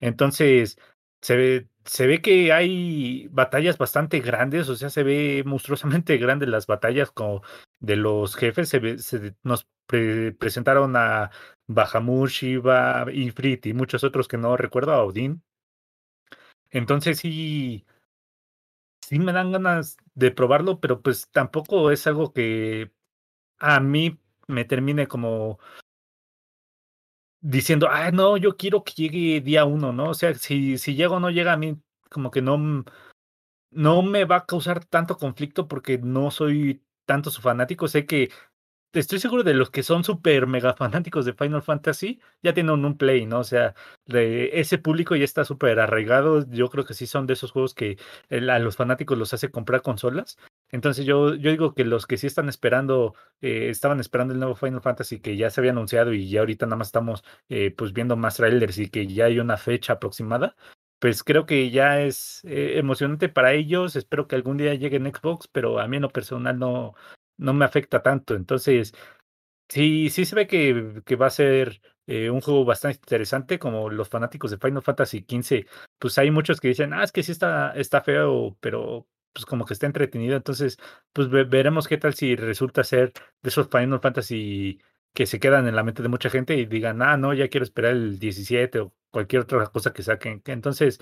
[0.00, 0.78] Entonces,
[1.20, 6.48] se ve, se ve que hay batallas bastante grandes, o sea, se ve monstruosamente grandes
[6.48, 7.42] las batallas como
[7.80, 8.68] de los jefes.
[8.70, 11.30] Se, se nos presentaron a
[11.66, 15.42] Bahamut, Shiva, Ifrit y muchos otros que no recuerdo, a Odín.
[16.70, 17.84] Entonces sí,
[19.10, 22.92] sí me dan ganas de probarlo, pero pues tampoco es algo que
[23.58, 25.58] a mí me termine como
[27.40, 30.10] diciendo, ah, no, yo quiero que llegue día uno, ¿no?
[30.10, 31.76] O sea, si, si llega o no llega a mí,
[32.08, 32.84] como que no,
[33.70, 37.88] no me va a causar tanto conflicto porque no soy tanto su fanático.
[37.88, 38.30] Sé que
[38.92, 42.96] estoy seguro de los que son súper mega fanáticos de Final Fantasy, ya tienen un
[42.96, 43.40] play, ¿no?
[43.40, 43.74] O sea,
[44.06, 46.44] de ese público ya está súper arraigado.
[46.50, 47.98] Yo creo que sí son de esos juegos que
[48.30, 50.38] a los fanáticos los hace comprar consolas.
[50.72, 54.54] Entonces yo, yo digo que los que sí están esperando, eh, estaban esperando el nuevo
[54.54, 57.92] Final Fantasy que ya se había anunciado y ya ahorita nada más estamos eh, pues
[57.92, 60.56] viendo más trailers y que ya hay una fecha aproximada,
[61.00, 63.96] pues creo que ya es eh, emocionante para ellos.
[63.96, 66.94] Espero que algún día llegue en Xbox, pero a mí en lo personal no,
[67.40, 68.34] no me afecta tanto.
[68.34, 68.94] Entonces,
[69.68, 71.80] sí, sí se ve que, que va a ser
[72.30, 75.66] un juego bastante interesante, como los fanáticos de Final Fantasy XV,
[75.98, 79.64] pues hay muchos que dicen, ah, es que sí está, está feo, pero pues como
[79.64, 80.36] que está entretenido.
[80.36, 80.78] Entonces,
[81.12, 83.12] pues veremos qué tal si resulta ser
[83.42, 84.80] de esos Final Fantasy
[85.14, 87.64] que se quedan en la mente de mucha gente y digan, ah, no, ya quiero
[87.64, 90.42] esperar el 17 o cualquier otra cosa que saquen.
[90.46, 91.00] Entonces,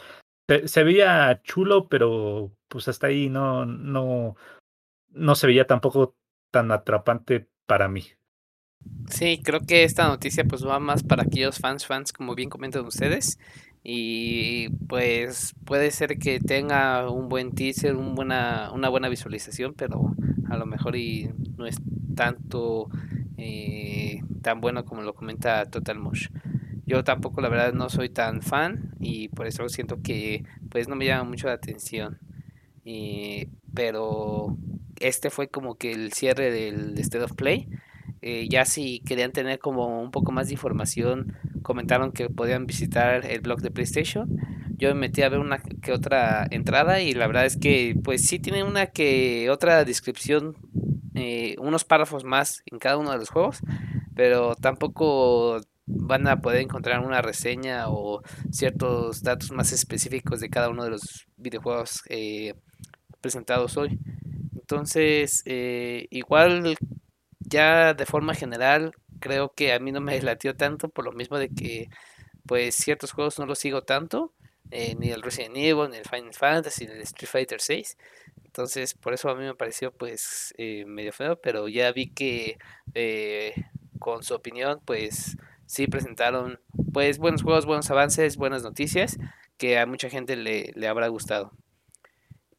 [0.67, 4.37] se, veía chulo, pero pues hasta ahí no, no,
[5.11, 6.17] no se veía tampoco
[6.51, 8.05] tan atrapante para mí.
[9.11, 12.85] Sí, creo que esta noticia pues va más para aquellos fans, fans, como bien comentan
[12.87, 13.39] ustedes,
[13.83, 20.15] y pues puede ser que tenga un buen teaser, un buena, una buena visualización, pero
[20.49, 21.77] a lo mejor y no es
[22.15, 22.89] tanto
[23.39, 26.29] eh, tan bueno como lo comenta Total Mosh.
[26.87, 30.97] Yo tampoco la verdad no soy tan fan y por eso siento que pues no
[30.97, 32.19] me llama mucho la atención.
[33.75, 34.57] pero
[35.01, 37.69] este fue como que el cierre del State of Play.
[38.21, 43.27] Eh, ya si querían tener como un poco más de información comentaron que podían visitar
[43.27, 44.37] el blog de PlayStation.
[44.77, 48.25] Yo me metí a ver una que otra entrada y la verdad es que pues
[48.27, 50.57] sí tiene una que otra descripción,
[51.15, 53.61] eh, unos párrafos más en cada uno de los juegos,
[54.15, 60.69] pero tampoco van a poder encontrar una reseña o ciertos datos más específicos de cada
[60.69, 62.55] uno de los videojuegos eh,
[63.21, 63.99] presentados hoy.
[64.69, 66.77] Entonces, eh, igual
[67.41, 71.39] ya de forma general, creo que a mí no me latió tanto por lo mismo
[71.39, 71.89] de que
[72.47, 74.35] pues ciertos juegos no los sigo tanto,
[74.71, 77.97] eh, ni el Resident Evil, ni el Final Fantasy, ni el Street Fighter 6.
[78.45, 82.59] Entonces, por eso a mí me pareció pues eh, medio feo, pero ya vi que
[82.95, 83.55] eh,
[83.99, 86.61] con su opinión pues sí presentaron
[86.93, 89.19] pues buenos juegos, buenos avances, buenas noticias
[89.59, 91.53] que a mucha gente le, le habrá gustado.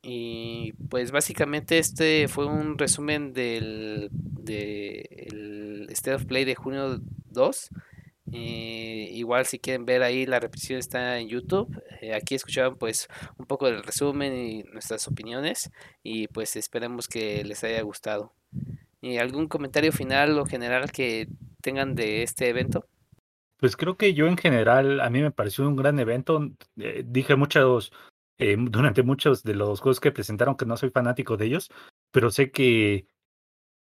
[0.01, 6.99] Y pues básicamente este fue un resumen del de State of Play de junio
[7.31, 7.69] 2.
[8.31, 11.81] Eh, igual si quieren ver ahí la repetición está en YouTube.
[12.01, 15.71] Eh, aquí escuchaban pues un poco del resumen y nuestras opiniones
[16.03, 18.33] y pues esperemos que les haya gustado.
[19.01, 21.27] ¿Y algún comentario final o general que
[21.61, 22.85] tengan de este evento?
[23.57, 26.49] Pues creo que yo en general a mí me pareció un gran evento.
[26.77, 27.91] Eh, dije muchos
[28.39, 31.69] eh, durante muchos de los juegos que presentaron que no soy fanático de ellos,
[32.11, 33.07] pero sé que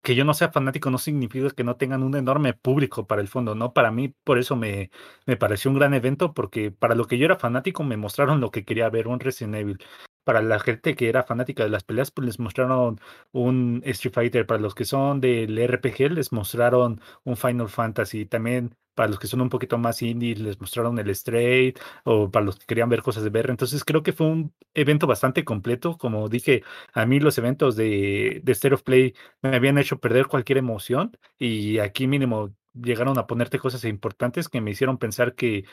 [0.02, 3.28] que yo no sea fanático no significa que no tengan un enorme público para el
[3.28, 3.72] fondo, ¿no?
[3.72, 4.90] Para mí, por eso me,
[5.26, 8.50] me pareció un gran evento, porque para lo que yo era fanático me mostraron lo
[8.50, 9.78] que quería ver, un Resident Evil.
[10.24, 13.00] Para la gente que era fanática de las peleas, pues les mostraron
[13.32, 14.46] un Street Fighter.
[14.46, 18.26] Para los que son del RPG, les mostraron un Final Fantasy.
[18.26, 22.46] También para los que son un poquito más indie, les mostraron el Straight, o para
[22.46, 23.50] los que querían ver cosas de VR.
[23.50, 25.96] Entonces creo que fue un evento bastante completo.
[25.98, 30.26] Como dije, a mí los eventos de, de State of Play me habían hecho perder
[30.26, 35.64] cualquier emoción y aquí mínimo llegaron a ponerte cosas importantes que me hicieron pensar que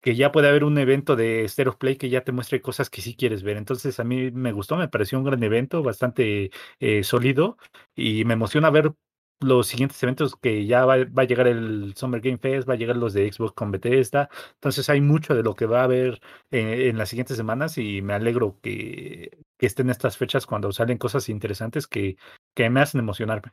[0.00, 3.02] que ya puede haber un evento de Stereo Play que ya te muestre cosas que
[3.02, 3.56] sí quieres ver.
[3.56, 6.50] Entonces a mí me gustó, me pareció un gran evento, bastante
[6.80, 7.58] eh, sólido
[7.96, 8.92] y me emociona ver
[9.40, 12.96] los siguientes eventos que ya va, a llegar el Summer Game Fest, va a llegar
[12.96, 14.28] los de Xbox con Bethesda.
[14.54, 16.20] Entonces hay mucho de lo que va a haber
[16.50, 20.98] eh, en las siguientes semanas y me alegro que, que estén estas fechas cuando salen
[20.98, 22.16] cosas interesantes que,
[22.54, 23.52] que me hacen emocionarme.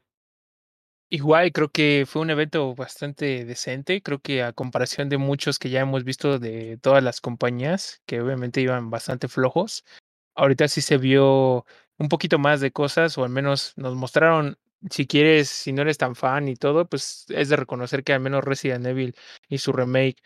[1.10, 5.70] Igual creo que fue un evento bastante decente, creo que a comparación de muchos que
[5.70, 9.86] ya hemos visto de todas las compañías, que obviamente iban bastante flojos,
[10.34, 11.66] ahorita sí se vio
[11.98, 14.58] un poquito más de cosas, o al menos nos mostraron,
[14.90, 18.20] si quieres, si no eres tan fan y todo, pues es de reconocer que al
[18.22, 19.16] menos Resident Evil
[19.50, 20.22] y su remake,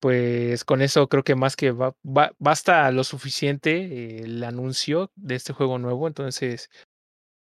[0.00, 1.94] pues con eso creo que más que va,
[2.38, 6.70] basta lo suficiente el anuncio de este juego nuevo, entonces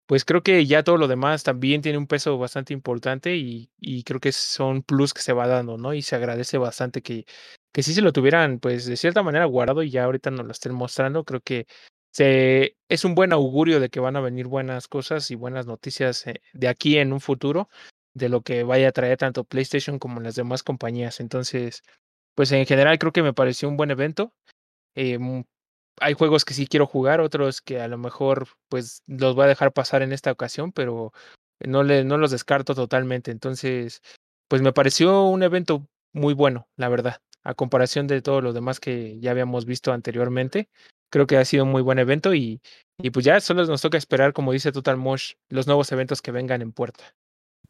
[0.07, 4.03] pues creo que ya todo lo demás también tiene un peso bastante importante y, y,
[4.03, 5.93] creo que son plus que se va dando, ¿no?
[5.93, 7.25] Y se agradece bastante que,
[7.71, 10.51] que sí se lo tuvieran, pues de cierta manera guardado y ya ahorita nos lo
[10.51, 11.23] estén mostrando.
[11.23, 11.65] Creo que
[12.11, 16.27] se, es un buen augurio de que van a venir buenas cosas y buenas noticias
[16.27, 17.69] eh, de aquí en un futuro,
[18.13, 21.19] de lo que vaya a traer tanto PlayStation como las demás compañías.
[21.19, 21.83] Entonces,
[22.35, 24.33] pues en general creo que me pareció un buen evento.
[24.95, 25.19] Eh,
[25.99, 29.49] hay juegos que sí quiero jugar, otros que a lo mejor pues los voy a
[29.49, 31.13] dejar pasar en esta ocasión, pero
[31.59, 33.31] no, le, no los descarto totalmente.
[33.31, 34.01] Entonces,
[34.47, 38.79] pues me pareció un evento muy bueno, la verdad, a comparación de todo lo demás
[38.79, 40.69] que ya habíamos visto anteriormente.
[41.11, 42.61] Creo que ha sido un muy buen evento y,
[42.97, 46.31] y pues ya solo nos toca esperar, como dice Total Mosh, los nuevos eventos que
[46.31, 47.13] vengan en puerta.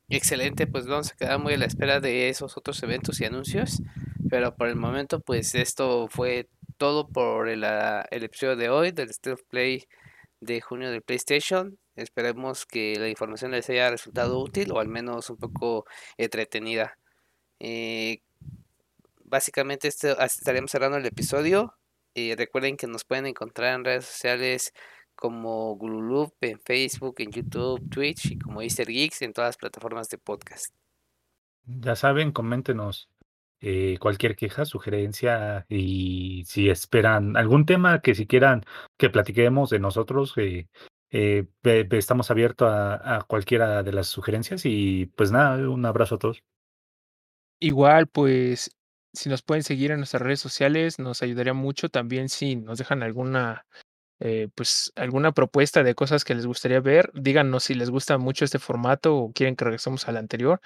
[0.09, 3.81] Excelente, pues vamos a quedar muy a la espera de esos otros eventos y anuncios,
[4.29, 8.91] pero por el momento pues esto fue todo por el, ah, el, episodio de hoy
[8.91, 9.87] del State of Play
[10.41, 11.79] de junio del PlayStation.
[11.95, 15.85] Esperemos que la información les haya resultado útil o al menos un poco
[16.17, 16.97] entretenida.
[17.59, 18.21] Eh,
[19.23, 21.77] básicamente esto, estaremos cerrando el episodio.
[22.13, 24.73] Y recuerden que nos pueden encontrar en redes sociales
[25.15, 30.09] como Gululup, en Facebook, en YouTube, Twitch y como Easter Geeks en todas las plataformas
[30.09, 30.73] de podcast.
[31.65, 33.07] Ya saben, coméntenos
[33.61, 38.63] eh, cualquier queja, sugerencia y si esperan algún tema que si quieran
[38.97, 40.67] que platiquemos de nosotros, eh,
[41.11, 46.17] eh, estamos abiertos a, a, cualquiera de las sugerencias y pues nada, un abrazo a
[46.17, 46.43] todos.
[47.59, 48.71] Igual, pues
[49.13, 53.03] si nos pueden seguir en nuestras redes sociales, nos ayudaría mucho también si nos dejan
[53.03, 53.65] alguna
[54.53, 58.59] pues alguna propuesta de cosas que les gustaría ver, díganos si les gusta mucho este
[58.59, 60.61] formato o quieren que regresemos al anterior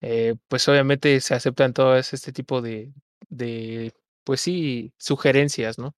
[0.00, 2.92] eh, pues obviamente se aceptan todas este tipo de,
[3.28, 3.92] de,
[4.24, 5.94] pues sí, sugerencias, ¿no?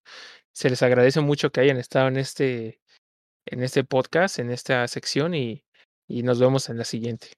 [0.53, 2.81] Se les agradece mucho que hayan estado en este,
[3.47, 5.65] en este podcast, en esta sección y,
[6.07, 7.33] y nos vemos en la siguiente.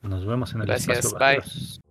[0.00, 1.42] Nos vemos en el Gracias, espacio.
[1.42, 1.85] bye.